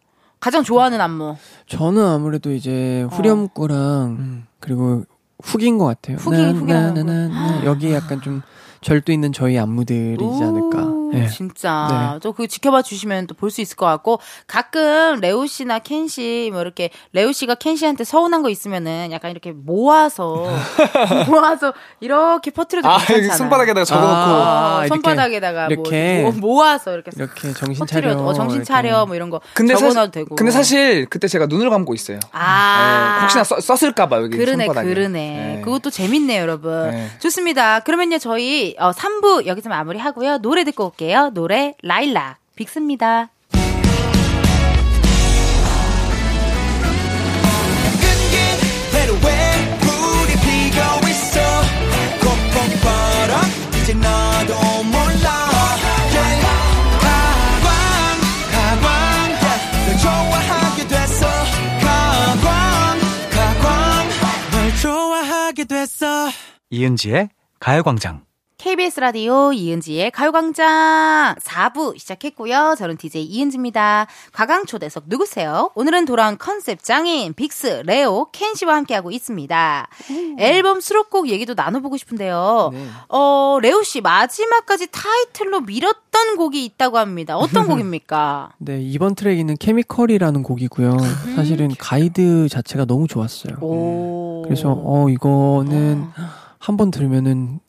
[0.44, 1.38] 가장 좋아하는 안무.
[1.68, 4.46] 저는 아무래도 이제 후렴구랑 음.
[4.60, 5.06] 그리고
[5.42, 6.18] hook인 것 같아요.
[6.18, 7.66] hook이, 나, hook이 나, 나는 나, 나, 나.
[7.66, 8.42] 여기 약간 좀
[8.84, 10.78] 절도 있는 저희 안무들이지 않을까.
[10.84, 11.28] 오, 네.
[11.28, 12.20] 진짜.
[12.24, 16.50] 또 그 지켜봐 주시면 또 볼 수 있을 것 같고, 가끔 레오 씨나 켄 씨,
[16.52, 20.48] 뭐 이렇게, 레오 씨가 켄 씨한테 서운한 거 있으면은 약간 이렇게 모아서,
[21.30, 23.28] 모아서 이렇게 퍼트려도 아 괜찮잖아요.
[23.28, 26.22] 여기 손바닥에다가 적어놓고 아, 어, 이렇게, 손바닥에다가 이렇게.
[26.24, 28.24] 뭐, 모- 모아서 이렇게 이렇게 정신 퍼트려, 차려.
[28.24, 28.66] 어, 정신 이렇게.
[28.66, 30.36] 차려, 뭐 이런 거 근데 적어놔도 사실 되고.
[30.36, 32.20] 근데 사실 그때 제가 눈을 감고 있어요.
[32.32, 33.16] 아.
[33.18, 34.88] 네, 혹시나 써- 썼을까봐 여기 그러네, 손바닥에.
[34.94, 35.20] 그러네.
[35.56, 35.62] 네.
[35.64, 36.92] 그것도 재밌네요, 여러분.
[36.92, 37.10] 네.
[37.20, 37.82] 좋습니다.
[37.82, 40.38] 그러면요, 저희 어, 3부 여기서 마무리 하고요.
[40.40, 41.32] 노래 듣고 올게요.
[41.34, 43.30] 노래 라일락 빅스입니다.
[66.74, 68.26] 이은지의 가요광장.
[68.64, 72.76] KBS 라디오 이은지의 가요광장 4부 시작했고요.
[72.78, 74.08] 저는 DJ 이은지입니다.
[74.32, 75.72] 가광 초대석 누구세요?
[75.76, 79.88] 오늘은 돌아온 컨셉 장인 빅스, 레오, 켄 씨와 함께하고 있습니다.
[80.40, 82.70] 앨범 수록곡 얘기도 나눠보고 싶은데요.
[82.72, 82.86] 네.
[83.10, 87.36] 어, 레오 씨 마지막까지 타이틀로 밀었던 곡이 있다고 합니다.
[87.36, 88.54] 어떤 곡입니까?
[88.60, 90.98] 네, 이번 트랙에는 Chemical이라는 곡이고요.
[91.36, 93.58] 사실은 가이드 자체가 너무 좋았어요.
[93.60, 94.44] 오.
[94.46, 96.08] 그래서 어 이거는
[96.60, 97.60] 한번 들으면은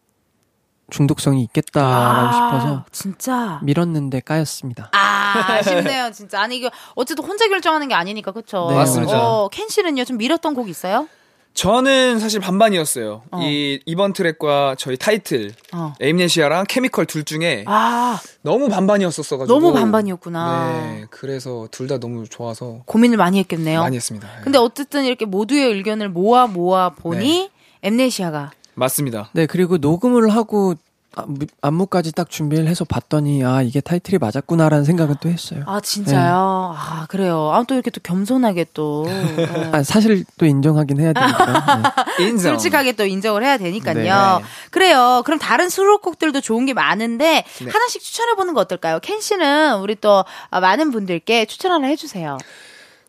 [0.91, 3.61] 중독성이 있겠다라고 싶어서 진짜.
[3.63, 4.91] 밀었는데 까였습니다.
[4.93, 6.41] 아, 아쉽네요, 진짜.
[6.43, 8.67] 아니, 이거, 어쨌든 혼자 결정하는 게 아니니까, 그쵸?
[8.71, 9.19] 네, 맞습니다.
[9.19, 11.09] 어, 켄 씨는요, 좀 밀었던 곡 있어요?
[11.55, 13.23] 저는 사실 반반이었어요.
[13.31, 13.41] 어.
[13.41, 15.93] 이 이번 트랙과 저희 타이틀 어.
[16.01, 20.67] 에임네시아랑 케미컬 둘 중에 아, 너무 반반이었었어 가지고 너무 반반이었구나.
[20.73, 23.83] 네, 그래서 둘 다 너무 좋아서 고민을 많이 했겠네요.
[23.83, 24.27] 많이 했습니다.
[24.27, 24.35] 네.
[24.43, 27.51] 근데 어쨌든 이렇게 모두의 의견을 모아 모아 보니,
[27.85, 28.51] 엠네시아가.
[28.75, 29.29] 맞습니다.
[29.33, 30.75] 네, 그리고 녹음을 하고
[31.17, 35.63] 안무- 안무까지 딱 준비를 해서 봤더니 아 이게 타이틀이 맞았구나라는 생각은 또 했어요.
[35.67, 36.75] 아, 진짜요?
[36.77, 37.53] 아, 그래요.
[37.53, 39.05] 아, 또 이렇게 또 겸손하게 또.
[39.37, 39.71] 네.
[39.71, 41.95] 아, 사실 또 인정하긴 해야 되니까.
[42.19, 42.25] 네.
[42.25, 42.51] 인정.
[42.55, 43.95] 솔직하게 또 인정을 해야 되니까요.
[44.39, 44.45] 네.
[44.73, 45.23] 그래요.
[45.25, 47.71] 그럼 다른 수록곡들도 좋은 게 많은데 네.
[47.71, 48.99] 하나씩 추천해 보는 거 어떨까요?
[49.01, 52.39] 켄 씨는 우리 또 아, 많은 분들께 추천 하나 해주세요.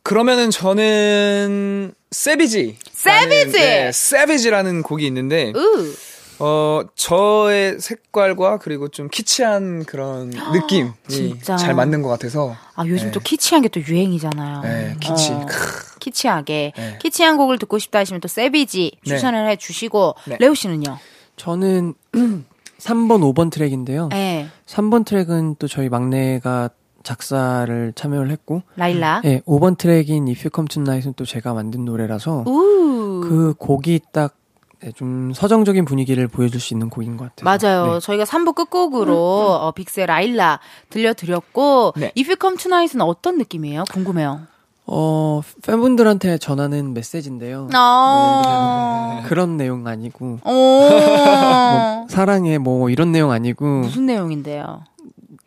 [0.05, 2.77] 그러면은 저는 세비지.
[2.91, 3.51] 세비지!
[3.57, 5.95] 네, Savage라는 곡이 있는데 으,
[6.37, 11.55] 어 저의 색깔과 그리고 좀 키치한 그런 느낌이 진짜.
[11.57, 13.11] 잘 맞는 것 같아서 아 요즘 네.
[13.11, 14.61] 또 키치한 게 또 유행이잖아요.
[14.61, 15.31] 네, 키치.
[15.31, 15.99] 어, 크.
[15.99, 16.99] 키치하게 네.
[17.01, 19.15] 키치한 곡을 듣고 싶다 하시면 또 Savage 네.
[19.15, 20.37] 추천을 해주시고 네.
[20.39, 20.99] 레오 씨는요?
[21.35, 24.09] 저는 3번, 5번 트랙인데요.
[24.09, 26.69] 네, 3번 트랙은 또 저희 막내가
[27.05, 29.21] 작사를 참여를 했고, 라일라.
[29.23, 33.21] 네, 5번 트랙인 If You Come Tonight은 또 제가 만든 노래라서 우.
[33.21, 34.35] 그 곡이 딱
[34.81, 37.45] 네, 좀 서정적인 분위기를 보여줄 수 있는 곡인 것 같아요.
[37.45, 37.93] 맞아요.
[37.93, 37.99] 네.
[38.01, 42.11] 저희가 3부 끝곡으로 어, 빅스의 라일라 들려드렸고 네.
[42.17, 43.85] If You Come Tonight은 어떤 느낌이에요?
[43.91, 44.41] 궁금해요.
[44.87, 47.69] 어, 팬분들한테 전하는 메시지인데요.
[47.75, 49.23] 어.
[49.25, 50.49] 그런 내용 아니고, 오.
[50.51, 54.83] 뭐, 사랑해, 뭐, 이런 내용 아니고, 무슨 내용인데요?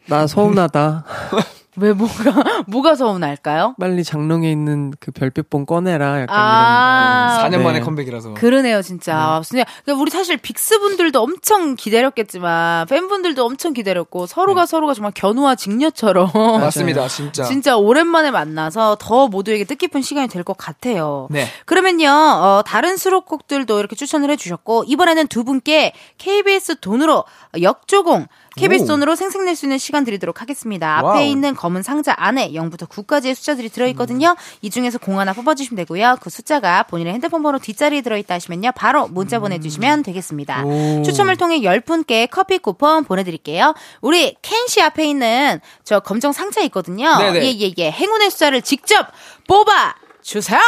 [0.09, 1.05] 나 서운하다.
[1.81, 3.77] 왜 뭐가 뭐가 서운할까요?
[3.79, 6.23] 빨리 장롱에 있는 그 별빛봉 꺼내라.
[6.23, 7.39] 약간 아.
[7.39, 7.53] 이런.
[7.53, 7.85] 4년 만에 네.
[7.85, 8.35] 컴백이라서.
[8.35, 9.41] 그러네요, 진짜.
[9.45, 15.55] 진짜 그러니까 우리 사실 빅스 분들도 엄청 기다렸겠지만 팬분들도 엄청 기다렸고 서로가 서로가 정말 견우와
[15.55, 17.45] 직녀처럼 맞습니다, 진짜.
[17.45, 21.29] 진짜 오랜만에 만나서 더 모두에게 뜻깊은 시간이 될 것 같아요.
[21.31, 21.47] 네.
[21.65, 27.23] 그러면요, 어, 다른 수록곡들도 이렇게 추천을 해주셨고, 이번에는 두 분께 KBS 돈으로
[27.61, 28.27] 역조공,
[28.59, 28.87] KBS 오.
[28.87, 30.99] 돈으로 생색낼 수 있는 시간 드리도록 하겠습니다.
[30.99, 31.21] 앞에 와우.
[31.23, 34.37] 있는 검은 상자 안에 0부터 9까지의 숫자들이 들어있거든요.
[34.63, 36.17] 이 중에서 공 하나 뽑아주시면 되고요.
[36.21, 38.73] 그 숫자가 본인의 핸드폰 번호 뒷자리에 들어있다 하시면요.
[38.75, 40.65] 바로 문자 보내주시면 되겠습니다.
[40.65, 41.03] 오.
[41.05, 43.75] 추첨을 통해 10분께 커피 쿠폰 보내드릴게요.
[44.01, 47.17] 우리 켄 씨 앞에 있는 저 검정 상자 있거든요.
[47.19, 47.45] 네네.
[47.45, 47.91] 예, 예, 예.
[47.91, 49.07] 행운의 숫자를 직접
[49.47, 49.95] 뽑아
[50.29, 50.61] 주세요.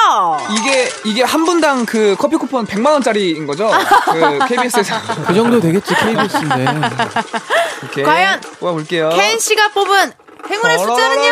[0.53, 3.71] 이게 이게 한 분당 그 커피 쿠폰 100만 원짜리인 거죠?
[4.07, 4.95] 그 KBS에서
[5.27, 6.67] 그 정도 되겠지 KBS인데.
[7.83, 9.11] 이렇게 과연 뽑아 볼게요.
[9.11, 10.13] 캔 씨가 뽑은
[10.51, 11.31] 행운의 숫자는요?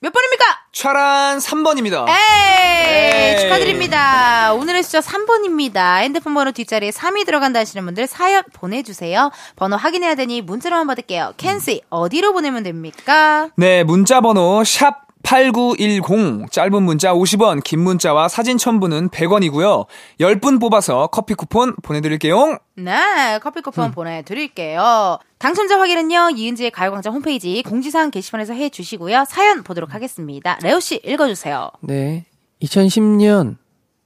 [0.00, 0.44] 몇 번입니까?
[0.72, 2.06] 차란 3번입니다.
[2.08, 3.40] 에이, 에이.
[3.40, 4.54] 축하드립니다.
[4.54, 5.98] 오늘의 숫자 3번입니다.
[6.00, 9.30] 핸드폰 번호 뒷자리에 3이 들어간다 하시는 분들 사연 보내주세요.
[9.56, 11.34] 번호 확인해야 되니 문자로만 받을게요.
[11.36, 13.50] 캔씨, 어디로 보내면 됩니까?
[13.56, 19.86] 네, 문자 번호 샵 8910 짧은 문자 50원, 긴 문자와 사진 첨부는 100원이고요.
[20.20, 22.58] 10분 뽑아서 커피 쿠폰 보내 드릴게요.
[22.76, 25.18] 네, 커피 쿠폰 보내드릴게요.
[25.38, 29.24] 당첨자 확인은요, 이은지의 가요광장 홈페이지 공지사항 게시판에서 해주시고요.
[29.26, 30.58] 사연 보도록 하겠습니다.
[30.62, 31.70] 레오씨, 읽어주세요.
[31.80, 32.24] 네.
[32.62, 33.56] 2010년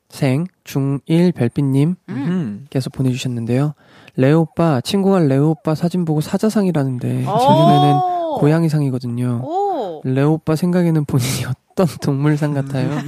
[0.09, 2.67] 생 중1 별빛님 음.
[2.71, 3.75] 께서 보내주셨는데요.
[4.17, 7.33] 레오 오빠, 친구가 레오 오빠 사진 보고 사자상이라는데 제 오.
[7.33, 9.43] 눈에는 고양이상이거든요.
[9.45, 12.91] 오, 레오 오빠 생각에는 본인이 어떤 동물상 같아요?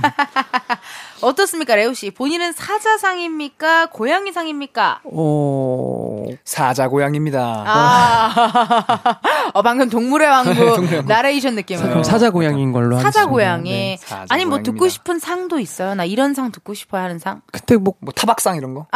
[1.22, 2.10] 어떻습니까, 레오 씨?
[2.10, 3.86] 본인은 사자상입니까?
[3.86, 5.02] 고양이상입니까?
[5.04, 7.62] 어, 사자 고양입니다.
[7.64, 9.14] 아,
[9.54, 11.04] 어, 방금 동물의 왕국 동물의.
[11.04, 11.88] 나레이션 느낌으로.
[11.88, 13.26] 그럼 사자 고양이인 걸로 사자.
[13.26, 13.70] 고양이.
[13.70, 13.96] 네.
[14.00, 14.88] 사자 아니 뭐 듣고.
[14.88, 15.94] 싶은 상도 있어요.
[15.94, 17.40] 나 이런 상 듣고 싶어요 하는 상.
[17.52, 18.86] 그때 뭐 뭐 타박상 이런 거?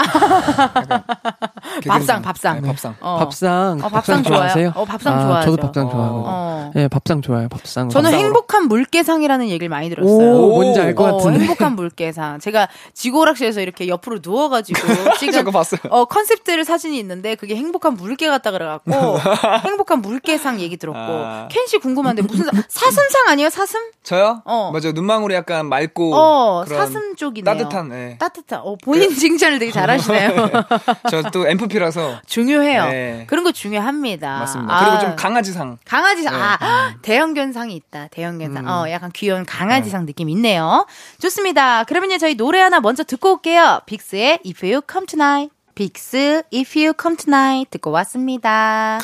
[1.89, 2.61] 밥상, 밥상.
[2.63, 2.95] 네, 밥상.
[3.01, 3.19] 어.
[3.19, 4.39] 밥상, 어, 밥상 좋아요.
[4.41, 4.73] 좋아하세요?
[4.75, 5.51] 어, 밥상 아, 좋아하죠.
[5.53, 6.25] 저도 밥상 좋아하고.
[6.27, 6.71] 어.
[6.75, 7.49] 네, 밥상 좋아요.
[7.49, 7.89] 밥상.
[7.89, 8.25] 저는 밥상.
[8.25, 10.37] 행복한 물개상이라는 얘기를 많이 들었어요.
[10.37, 11.41] 오, 뭔지 알것 어, 같은데.
[11.41, 12.39] 행복한 물개상.
[12.41, 14.79] 제가 지고락실에서 이렇게 옆으로 누워가지고
[15.19, 15.81] 찍은 봤어요.
[15.91, 18.93] 어, 컨셉들 사진이 있는데 그게 행복한 물개 같다 그래갖고
[19.67, 21.49] 행복한 물개상 얘기 들었고 아.
[21.51, 23.51] 켄씨 궁금한데 무슨 사- 사슴상 아니에요?
[23.51, 23.81] 사슴?
[24.03, 24.43] 저요?
[24.45, 24.71] 어.
[24.73, 24.93] 맞아요.
[24.93, 27.55] 눈망울이 약간 맑고 어, 사슴 쪽이네요.
[27.57, 27.89] 따뜻한.
[27.89, 28.17] 네.
[28.19, 28.61] 따뜻한.
[28.63, 30.31] 어, 본인 칭찬을 되게 잘하시네요.
[31.11, 32.85] 저또 MFP라서 중요해요.
[32.87, 33.25] 네.
[33.29, 34.39] 그런 거 중요합니다.
[34.41, 34.75] 맞습니다.
[34.77, 35.79] 아, 그리고 좀 강아지상.
[35.85, 36.35] 강아지상.
[36.35, 36.41] 네.
[36.41, 38.09] 아, 대형견상이 있다.
[38.11, 38.65] 대형견상.
[38.65, 38.69] 음.
[38.69, 40.87] 어, 약간 귀여운 강아지상 느낌 있네요.
[41.21, 41.85] 좋습니다.
[41.85, 43.81] 그러면요, 저희 노래 하나 먼저 듣고 올게요.
[43.87, 45.55] 빅스의 If You Come Tonight.
[45.75, 48.99] 빅스 If You Come Tonight 듣고 왔습니다.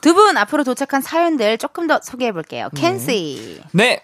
[0.00, 2.68] 두 분 앞으로 도착한 사연들 조금 더 소개해 볼게요.
[2.76, 3.60] 켄시.
[3.72, 4.02] 네.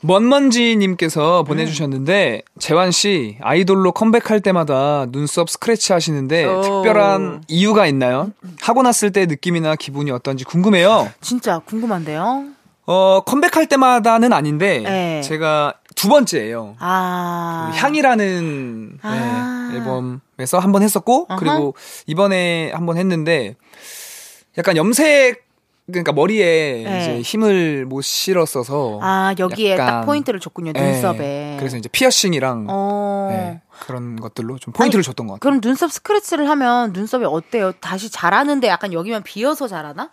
[0.00, 6.60] 먼먼지님께서 보내주셨는데 재환 씨 아이돌로 컴백할 때마다 눈썹 스크래치 하시는데 오.
[6.62, 8.30] 특별한 이유가 있나요?
[8.60, 11.10] 하고 났을 때 느낌이나 기분이 어떤지 궁금해요.
[11.20, 12.44] 진짜 궁금한데요.
[12.86, 15.20] 어 컴백할 때마다는 아닌데 네.
[15.22, 16.76] 제가 두 번째예요.
[16.80, 17.70] 아.
[17.72, 19.68] 그 향이라는 아.
[19.72, 21.38] 네, 앨범에서 한 번 했었고 아하.
[21.38, 21.74] 그리고
[22.06, 23.56] 이번에 한 번 했는데
[24.58, 25.42] 약간 염색
[25.86, 27.00] 그러니까 머리에 네.
[27.02, 30.72] 이제 힘을 못 실었어서 아, 여기에 딱 약간- 포인트를 줬군요.
[30.72, 31.56] 네, 눈썹에.
[31.58, 33.28] 그래서 이제 피어싱이랑 어.
[33.30, 35.40] 네, 그런 것들로 좀 포인트를 줬던 것 같아요.
[35.40, 37.72] 그럼 눈썹 스크래치를 하면 눈썹이 어때요?
[37.80, 40.10] 다시 자라는데 약간 여기만 비어서 자라나?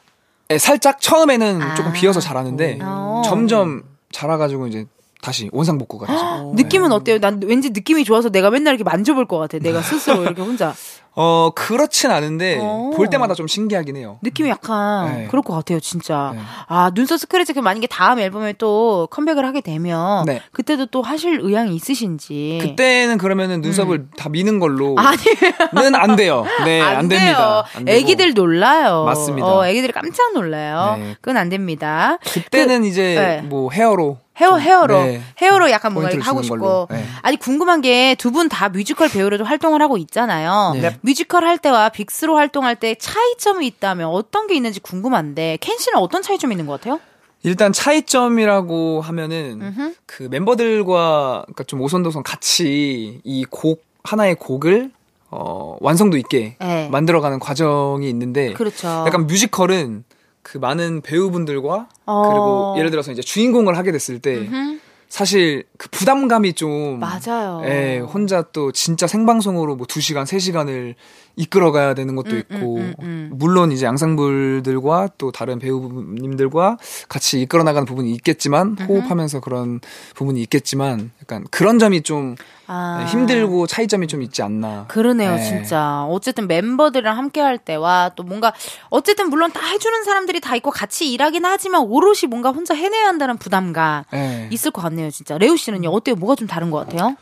[0.51, 1.75] 네, 살짝 처음에는 아.
[1.75, 3.21] 조금 비어서 자라는데 어.
[3.23, 4.85] 점점 자라가지고 이제
[5.21, 6.53] 다시 원상복구가 되죠.
[6.55, 7.19] 느낌은 어때요?
[7.19, 9.59] 난 왠지 느낌이 좋아서 내가 맨날 이렇게 만져볼 것 같아.
[9.59, 10.73] 내가 스스로 이렇게 혼자.
[11.13, 12.91] 어 그렇진 않은데 어.
[12.95, 14.19] 볼 때마다 좀 신기하긴 해요.
[14.21, 15.27] 느낌이 약간 네.
[15.27, 16.31] 그럴 것 같아요, 진짜.
[16.33, 16.41] 네.
[16.67, 20.41] 아, 눈썹 스크래치 그 만약에 다음 앨범에 또 컴백을 하게 되면 네.
[20.53, 22.59] 그때도 또 하실 의향이 있으신지.
[22.61, 24.97] 그때는 그러면은 눈썹을 다 미는 걸로는 음.
[24.99, 26.45] 아니, 안 돼요.
[26.63, 27.37] 네, 안, 안, 됩니다.
[27.37, 27.63] 돼요.
[27.75, 27.89] 안.
[27.89, 29.03] 애기들 놀라요.
[29.03, 29.47] 맞습니다.
[29.47, 30.95] 어, 애기들이 깜짝 놀라요.
[30.97, 31.15] 네.
[31.19, 32.19] 그건 안 됩니다.
[32.23, 33.47] 그때는 이제 네.
[33.47, 36.87] 뭐 헤어로 헤어 좀, 헤어로 네, 헤어로 약간 뭔가 이렇게 하고 싶고.
[36.89, 37.05] 네.
[37.21, 40.73] 아니 궁금한 게 두 분 다 뮤지컬 배우로도 활동을 하고 있잖아요.
[40.81, 40.97] 네.
[41.01, 46.21] 뮤지컬 할 때와 빅스로 활동할 때 차이점이 있다면 어떤 게 있는지 궁금한데 켄 씨는 어떤
[46.21, 46.99] 차이점이 있는 것 같아요?
[47.43, 49.93] 일단 차이점이라고 하면은 음흠.
[50.05, 54.91] 그 멤버들과 그러니까 좀 오손도손 같이 이 곡 하나의 곡을
[55.29, 56.89] 어 완성도 있게 네.
[56.89, 58.87] 만들어가는 과정이 있는데 그렇죠.
[59.07, 60.03] 약간 뮤지컬은
[60.43, 62.21] 그 많은 배우분들과 어.
[62.27, 64.79] 그리고 예를 들어서 이제 주인공을 하게 됐을 때 음흠.
[65.09, 67.61] 사실 그 부담감이 좀 맞아요.
[67.65, 70.95] 예, 혼자 또 진짜 생방송으로 뭐 2시간, 3시간을
[71.41, 73.29] 이끌어가야 되는 것도 음, 있고 음, 음, 음.
[73.33, 76.77] 물론 이제 양상불들과 또 다른 배우님들과
[77.09, 79.79] 같이 이끌어 나가는 부분이 있겠지만 호흡하면서 그런
[80.15, 82.35] 부분이 있겠지만 약간 그런 점이 좀
[82.67, 82.99] 아.
[83.03, 84.85] 네, 힘들고 차이점이 좀 있지 않나.
[84.87, 85.43] 그러네요, 네.
[85.43, 86.05] 진짜.
[86.05, 88.53] 어쨌든 멤버들이랑 함께 할 때와 또 뭔가,
[88.89, 93.37] 어쨌든 물론 다 해주는 사람들이 다 있고 같이 일하긴 하지만 오롯이 뭔가 혼자 해내야 한다는
[93.37, 94.47] 부담감 네.
[94.51, 95.37] 있을 것 같네요, 진짜.
[95.37, 96.15] 레오 씨는요, 어때요?
[96.15, 97.17] 뭐가 좀 다른 것 같아요?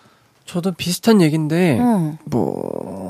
[0.45, 2.17] 저도 비슷한 얘기인데 어.
[2.25, 3.08] 뭐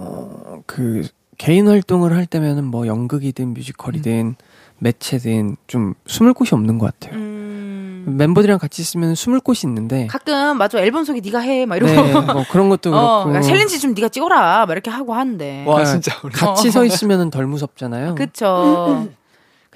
[0.70, 1.01] 그
[1.39, 4.36] 개인 활동을 할 때면은 뭐 연극이든 뮤지컬이든
[4.78, 7.20] 매체든 좀 숨을 곳이 없는 것 같아요.
[7.20, 8.05] 음.
[8.17, 11.91] 멤버들이랑 같이 있으면 숨을 곳이 있는데 가끔, 맞아, 앨범 소개 네가 해, 막 이러고.
[11.91, 15.63] 네, 뭐 그런 것도 어, 그렇고 야, 챌린지 좀 네가 찍어라, 막 이렇게 하고 하는데.
[15.65, 18.13] 와 그러니까 진짜 우리 같이 서 있으면은 덜 무섭잖아요.
[18.13, 19.07] 그쵸.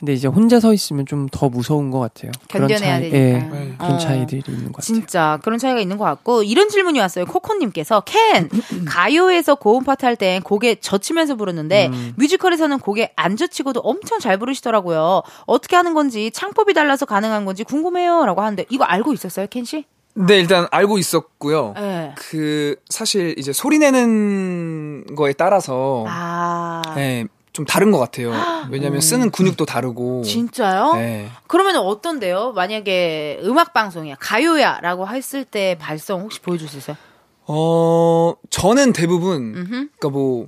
[0.03, 2.31] 근데 이제 혼자 서 있으면 좀 더 무서운 것 같아요.
[2.51, 3.17] 그런 견뎌내야 차이- 되니까.
[3.17, 3.73] 예, 네.
[3.77, 3.97] 그런 어.
[3.97, 4.81] 차이들이 있는 것 같아요.
[4.81, 7.25] 진짜 그런 차이가 있는 것 같고 이런 질문이 왔어요.
[7.25, 8.49] 코코님께서 켄
[8.85, 12.13] 가요에서 고음 파트 할땐 고개 젖히면서 부르는데 음.
[12.17, 15.23] 뮤지컬에서는 고개 안 젖히고도 엄청 잘 부르시더라고요.
[15.45, 19.85] 어떻게 하는 건지 창법이 달라서 가능한 건지 궁금해요라고 하는데 이거 알고 있었어요, 켄 씨?
[20.15, 21.73] 네 일단 알고 있었고요.
[21.75, 22.13] 네.
[22.17, 28.33] 그 사실 이제 소리 내는 거에 따라서 아 네, 좀 다른 것 같아요.
[28.71, 30.23] 왜냐하면 쓰는 근육도 다르고.
[30.23, 30.93] 진짜요?
[30.95, 31.29] 네.
[31.47, 32.51] 그러면 어떤데요?
[32.53, 36.97] 만약에 음악 방송이야, 가요야라고 했을 때 발성 혹시 보여줄 수 있어요?
[37.45, 39.69] 어 저는 대부분 음흠.
[39.69, 40.47] 그러니까 뭐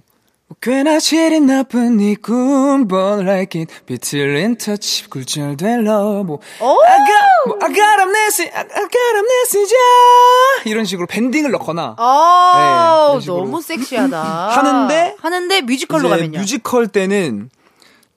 [0.62, 6.82] 꽤나 질이 나쁜 이꿈 But like it 비틀린 터치 굴절된 love 뭐 오!
[6.84, 9.78] I got, 뭐, I got amnesia I, I got amnesia
[10.66, 13.38] 이런 식으로 bending을 넣거나 아, 이런 식으로.
[13.40, 14.22] 너무 섹시하다.
[14.24, 16.40] 하는데 하는데 뮤지컬로 가면요.
[16.40, 17.50] 뮤지컬 때는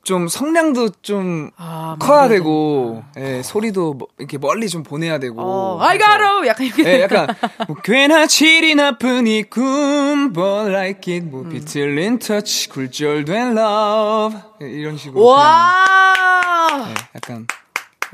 [0.09, 2.29] 좀 성량도 좀 아, 커야.
[2.29, 6.49] 되고 예, 소리도 뭐 이렇게 멀리 좀 보내야 되고 어, I got it!
[6.49, 6.85] 약간 이렇게.
[6.87, 7.27] 예, 약간
[7.67, 14.71] 뭐 꽤나 질이 나쁜 이 꿈 But like it 뭐 비틀린 터치 굴절된 love 예,
[14.71, 16.89] 이런 식으로 그냥, 와!
[16.89, 17.47] 예, 약간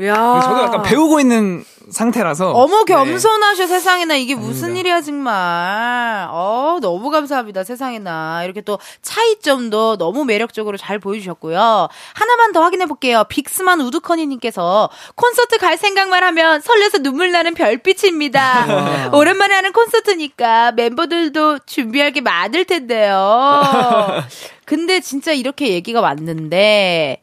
[0.03, 0.41] 야.
[0.43, 2.95] 저도 약간 배우고 있는 상태라서 어머 네.
[2.95, 4.81] 겸손하셔 세상에나 이게 무슨 아닙니다.
[4.81, 6.27] 일이야 정말.
[6.31, 11.89] 어 너무 감사합니다 세상에나 이렇게 또 차이점도 너무 매력적으로 잘 보여주셨고요.
[12.15, 13.25] 하나만 더 확인해 볼게요.
[13.29, 19.11] 빅스만 우드커니님께서 콘서트 갈 생각만 하면 설레서 눈물 나는 별빛입니다.
[19.13, 24.23] 오랜만에 하는 콘서트니까 멤버들도 준비할 게 많을 텐데요.
[24.65, 27.23] 근데 진짜 이렇게 얘기가 왔는데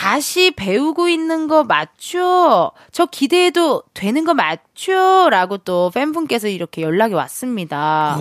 [0.00, 2.70] 다시 배우고 있는 거 맞죠?
[2.92, 5.28] 저 기대해도 되는 거 맞죠?
[5.28, 8.16] 라고 또 팬분께서 이렇게 연락이 왔습니다.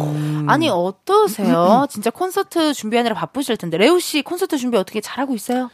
[0.48, 1.86] 아니, 어떠세요?
[1.88, 3.78] 진짜 콘서트 준비하느라 바쁘실 텐데.
[3.78, 5.70] 레오 씨 콘서트 준비 어떻게 잘하고 있어요?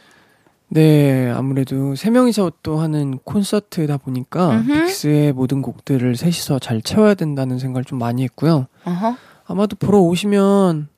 [0.68, 4.84] 네, 아무래도 세 명이서 또 하는 콘서트다 보니까 음흠.
[4.84, 8.66] 빅스의 모든 곡들을 셋이서 잘 채워야 된다는 생각을 좀 많이 했고요.
[8.84, 9.16] 어허.
[9.46, 10.88] 아마도 보러 오시면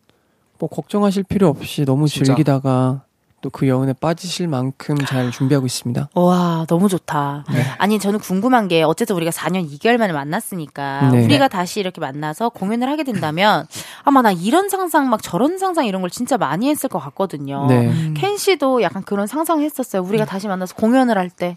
[0.59, 2.25] 뭐 걱정하실 필요 없이 너무 진짜.
[2.25, 3.03] 즐기다가
[3.43, 6.11] 또 그 여운에 빠지실 만큼 잘 준비하고 있습니다.
[6.15, 7.45] 와, 너무 좋다.
[7.53, 7.63] 네.
[7.79, 11.25] 아니, 저는 궁금한 게, 어쨌든 우리가 4년 2개월 만에 만났으니까, 네.
[11.25, 13.67] 우리가 다시 이렇게 만나서 공연을 하게 된다면,
[14.03, 17.67] 아마 나 이런 상상, 막 저런 상상 이런 걸 진짜 많이 했을 것 같거든요.
[17.69, 18.15] 네.
[18.15, 20.03] 켄 씨도 약간 그런 상상 했었어요.
[20.03, 21.57] 우리가 다시 만나서 공연을 할 때.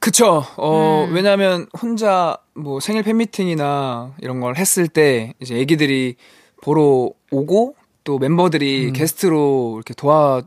[0.00, 0.44] 그쵸.
[0.56, 1.14] 어, 음.
[1.14, 6.16] 왜냐면 혼자 뭐 생일 팬미팅이나 이런 걸 했을 때 이제 애기들이
[6.62, 10.42] 보러 오고 또 멤버들이 게스트로 이렇게 도와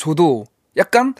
[0.00, 0.46] 줘도
[0.78, 1.14] 약간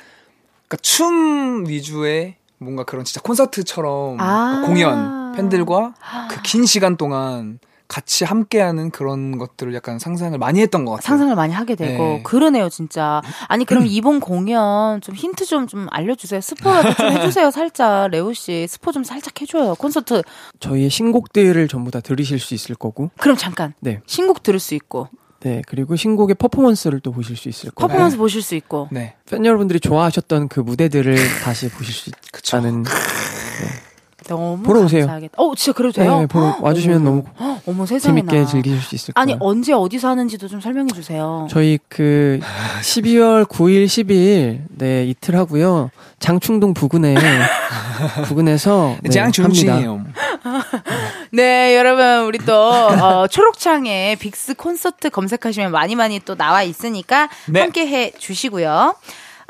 [0.67, 4.63] 그러니까 춤 위주의 뭔가 그런 진짜 콘서트처럼 아.
[4.67, 5.95] 공연 팬들과
[6.31, 7.59] 그 긴 시간 동안
[7.89, 11.07] 같이 함께하는 그런 것들을 약간 상상을 많이 했던 것 같아요.
[11.09, 12.23] 상상을 많이 하게 되고 네.
[12.23, 13.21] 그러네요 진짜.
[13.49, 16.41] 아니 그럼 이번 공연 좀 힌트 좀좀 알려주세요.
[16.41, 18.09] 스포라도 좀 해주세요 살짝.
[18.13, 19.75] 레오 씨 스포 좀 살짝 해줘요.
[19.75, 20.23] 콘서트.
[20.61, 23.75] 저희의 신곡들을 전부 다 들으실 수 있을 거고, 그럼 잠깐.
[23.81, 25.09] 네, 신곡 들을 수 있고
[25.41, 29.15] 네 그리고 신곡의 퍼포먼스를 또 보실 수 있을 거고, 퍼포먼스 보실 수 있고 네.
[29.29, 32.85] 팬 여러분들이 좋아하셨던 그 무대들을 다시 보실 수 있다는.
[34.29, 35.01] 너무 보러 오세요.
[35.03, 35.35] 감사하겠다.
[35.37, 36.21] 어 진짜 그래도 돼요?
[36.21, 37.25] 네, 보러 와주시면 너무
[37.67, 39.39] 어머 세상에나 재밌게 즐기실 수 있을 아니 거예요.
[39.43, 41.47] 언제 어디서 하는지도 좀 설명해 주세요.
[41.51, 42.41] 저희 그
[42.83, 45.91] 12월 9일, 10일 네 이틀 하고요.
[46.19, 47.15] 장충동 부근에
[48.27, 49.11] 부근에서 네, 합니다.
[49.13, 50.05] 장충치예요.
[51.33, 57.61] 네, 여러분, 우리 또, 어, 초록창에 빅스 콘서트 검색하시면 많이 많이 또 나와 있으니까 네.
[57.61, 58.95] 함께 해 주시고요.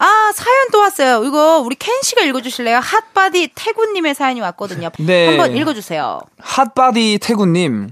[0.01, 1.25] 아, 사연 또 왔어요.
[1.25, 2.79] 이거 우리 켄 씨가 읽어주실래요?
[2.81, 4.91] 핫바디 태구님의 사연이 왔거든요.
[4.99, 5.27] 네.
[5.29, 6.21] 한번 읽어주세요.
[6.39, 7.91] 핫바디 태구님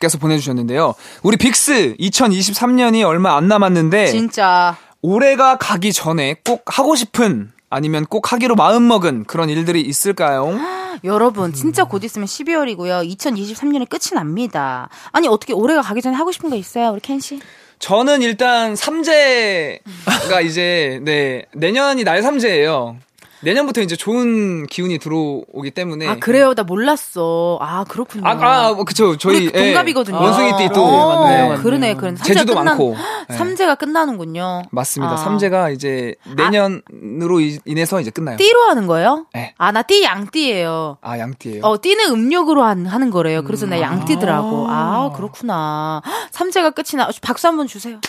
[0.00, 0.94] 께서 보내주셨는데요.
[1.24, 4.76] 우리 빅스 2023년이 얼마 안 남았는데 진짜.
[5.02, 10.56] 올해가 가기 전에 꼭 하고 싶은 아니면 꼭 하기로 마음먹은 그런 일들이 있을까요?
[11.04, 13.08] 여러분, 진짜 곧 있으면 12월이고요.
[13.16, 14.88] 2023년이 끝이 납니다.
[15.12, 16.90] 아니, 어떻게 올해가 가기 전에 하고 싶은 거 있어요?
[16.90, 17.40] 우리 켄 씨?
[17.78, 22.96] 저는 일단 삼재가 이제 네 내년이 날 삼재예요.
[23.40, 26.54] 내년부터 이제 좋은 기운이 들어오기 때문에 아 그래요?
[26.54, 27.58] 나 몰랐어.
[27.60, 28.26] 아 그렇군요.
[28.26, 29.16] 아, 아, 그쵸.
[29.16, 30.16] 저희 우리 동갑이거든요.
[30.16, 31.56] 예, 원숭이 띠 또 어, 네.
[31.62, 31.94] 그러네.
[31.94, 32.96] 그런 재주도 많고.
[33.28, 33.36] 네.
[33.36, 34.62] 삼재가 끝나는군요.
[34.70, 35.14] 맞습니다.
[35.14, 35.16] 아.
[35.16, 38.36] 삼재가 이제 내년으로 이- 인해서 이제 끝나요.
[38.36, 39.26] 띠로 하는 거예요?
[39.34, 39.54] 네.
[39.58, 40.98] 아 나 띠 양띠예요.
[41.02, 41.62] 아 양띠예요.
[41.62, 43.44] 어, 띠는 음력으로 한, 하는 거래요.
[43.44, 43.70] 그래서 음.
[43.70, 44.66] 나 양띠더라고.
[44.68, 46.02] 아, 그렇구나.
[46.04, 47.08] 헉, 삼재가 끝이 나.
[47.22, 48.00] 박수 한번 주세요.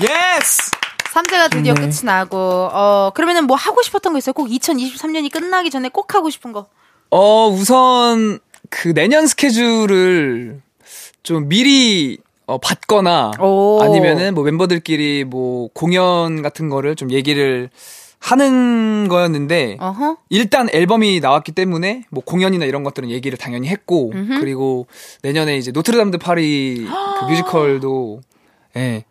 [0.00, 0.70] Yes.
[1.12, 1.80] 삼재가 드디어 네.
[1.80, 4.32] 끝이 나고, 어, 그러면은 뭐 하고 싶었던 거 있어요?
[4.32, 6.66] 꼭 2023년이 끝나기 전에 꼭 하고 싶은 거.
[7.10, 8.38] 어 우선
[8.68, 10.60] 그 내년 스케줄을
[11.22, 13.80] 좀 미리 어, 받거나 오.
[13.82, 17.68] 아니면은 뭐 멤버들끼리 뭐 공연 같은 거를 좀 얘기를
[18.18, 20.18] 하는 거였는데 어허.
[20.28, 24.40] 일단 앨범이 나왔기 때문에 뭐 공연이나 이런 것들은 얘기를 당연히 했고 음흠.
[24.40, 24.86] 그리고
[25.22, 26.86] 내년에 이제 노트르담 드 파리
[27.18, 28.20] 그 뮤지컬도
[28.76, 29.04] 예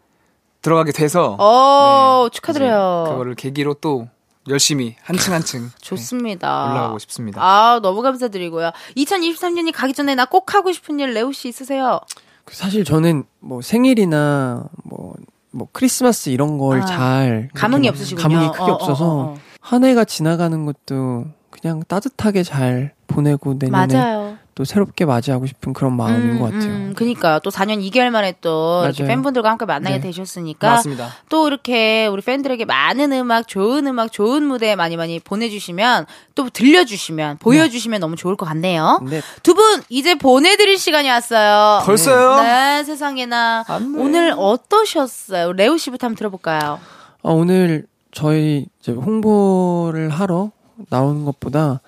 [0.70, 3.06] 들어가게 돼서 어, 네, 축하드려요.
[3.10, 4.08] 그거를 계기로 또
[4.48, 6.72] 열심히 한층 한층 네, 좋습니다.
[6.72, 7.42] 올라가고 싶습니다.
[7.44, 8.72] 아, 너무 감사드리고요.
[8.96, 12.00] 2023년이 가기 전에 나 꼭 하고 싶은 일 레오 씨 있으세요?
[12.46, 15.16] 그 사실 저는 뭐 생일이나 뭐,
[15.52, 18.22] 뭐 크리스마스 이런 걸 아, 잘 감흥이 없으시군요.
[18.22, 19.38] 감흥이 크게 어, 어, 없어서 어, 어.
[19.60, 24.38] 한 해가 지나가는 것도 그냥 따뜻하게 잘 보내고 내년에 맞아요.
[24.60, 26.70] 또 새롭게 맞이하고 싶은 그런 마음인 것 같아요.
[26.70, 29.16] 음, 그니까 또 4년 2개월 만에 또 이렇게 맞아요.
[29.16, 30.02] 팬분들과 함께 만나게 네.
[30.02, 31.08] 되셨으니까 맞습니다.
[31.30, 37.38] 또 이렇게 우리 팬들에게 많은 음악, 좋은 음악, 좋은 무대 많이 많이 보내주시면 또 들려주시면
[37.38, 39.00] 보여주시면 너무 좋을 것 같네요.
[39.10, 39.22] 네.
[39.44, 41.82] 두분 이제 보내드릴 시간이 왔어요.
[41.86, 42.42] 벌써요?
[42.42, 43.64] 네, 세상에나
[43.96, 45.54] 오늘 어떠셨어요?
[45.54, 46.82] 레오 씨부터 한번 들어볼까요?
[47.24, 50.52] 아, 오늘 저희 이제 홍보를 하러
[50.90, 51.80] 나오는 것보다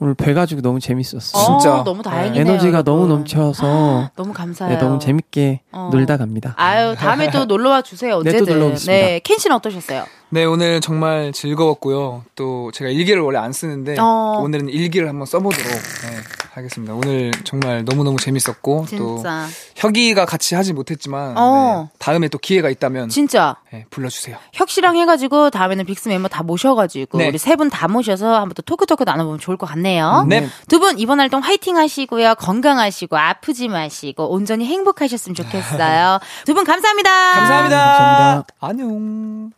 [0.00, 1.58] 오늘 뵈가지고 너무 재밌었어요.
[1.58, 1.80] 진짜.
[1.80, 2.40] 어, 너무 다행이네요.
[2.40, 3.16] 에너지가 너무 여러분.
[3.18, 4.78] 넘쳐서 너무 감사해요.
[4.78, 5.88] 네, 너무 재밌게 어.
[5.92, 6.54] 놀다 갑니다.
[6.56, 8.22] 아유 다음에 또 놀러 와 주세요.
[8.22, 8.54] 네, 또 언제든.
[8.54, 8.92] 놀러 오겠습니다.
[9.06, 10.04] 네, 켄 씨는 어떠셨어요?
[10.30, 12.24] 네, 오늘 정말 즐거웠고요.
[12.36, 14.38] 또 제가 일기를 원래 안 쓰는데 어.
[14.42, 16.16] 오늘은 일기를 한번 써보도록 네,
[16.58, 16.94] 하겠습니다.
[16.94, 19.46] 오늘 정말 너무너무 재밌었고 또 진짜.
[19.76, 21.88] 혁이가 같이 하지 못했지만 어.
[21.90, 23.56] 네, 다음에 또 기회가 있다면 진짜.
[23.72, 24.36] 네, 불러주세요.
[24.52, 27.28] 혁씨랑 해가지고 다음에는 빅스 멤버 다 모셔가지고 네.
[27.28, 30.24] 우리 세 분 다 모셔서 한번 또 토크토크 나눠보면 좋을 것 같네요.
[30.28, 30.48] 네.
[30.68, 32.34] 두 분 이번 활동 화이팅 하시고요.
[32.36, 36.18] 건강하시고 아프지 마시고 온전히 행복하셨으면 좋겠어요.
[36.46, 37.10] 두 분 감사합니다.
[37.34, 37.76] 감사합니다.
[37.78, 38.44] 감사합니다.
[38.60, 39.57] 안녕.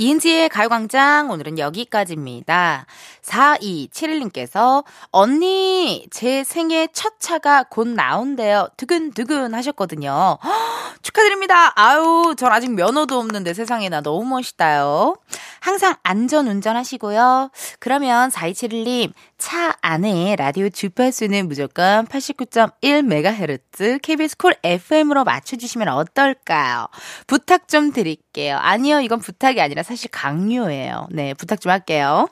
[0.00, 2.86] 이은지의 가요광장 오늘은 여기까지입니다.
[3.20, 8.68] 4271님께서 언니 제 생애 첫 차가 곧 나온대요.
[8.76, 10.38] 두근두근 하셨거든요.
[10.40, 10.52] 헉,
[11.02, 11.72] 축하드립니다.
[11.74, 15.16] 아유 전 아직 면허도 없는데 세상에나 너무 멋있다요.
[15.58, 17.50] 항상 안전 운전하시고요.
[17.80, 26.86] 그러면 4271님 차 안에 라디오 주파수는 무조건 89.1MHz KBS 쿨 FM으로 맞춰주시면 어떨까요?
[27.26, 28.56] 부탁 좀 드릴게요.
[28.56, 31.06] 아니요, 이건 부탁이 아니라 사실 강요예요.
[31.10, 32.28] 네, 부탁 좀 할게요.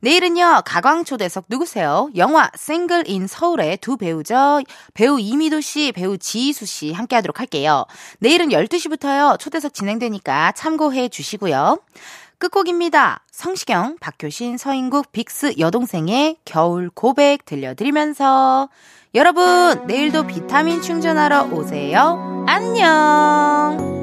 [0.00, 2.10] 내일은요, 가광초대석 누구세요?
[2.16, 4.60] 영화 싱글 인 서울의 두 배우죠.
[4.92, 7.86] 배우 이미도 씨, 배우 지이수 씨 함께 하도록 할게요.
[8.18, 11.80] 내일은 12시부터요, 초대석 진행되니까 참고해 주시고요.
[12.36, 13.24] 끝곡입니다.
[13.32, 18.68] 성시경, 박효신, 서인국, 빅스 여동생의 겨울 고백 들려드리면서
[19.14, 22.44] 여러분, 내일도 비타민 충전하러 오세요.
[22.46, 23.97] 안녕!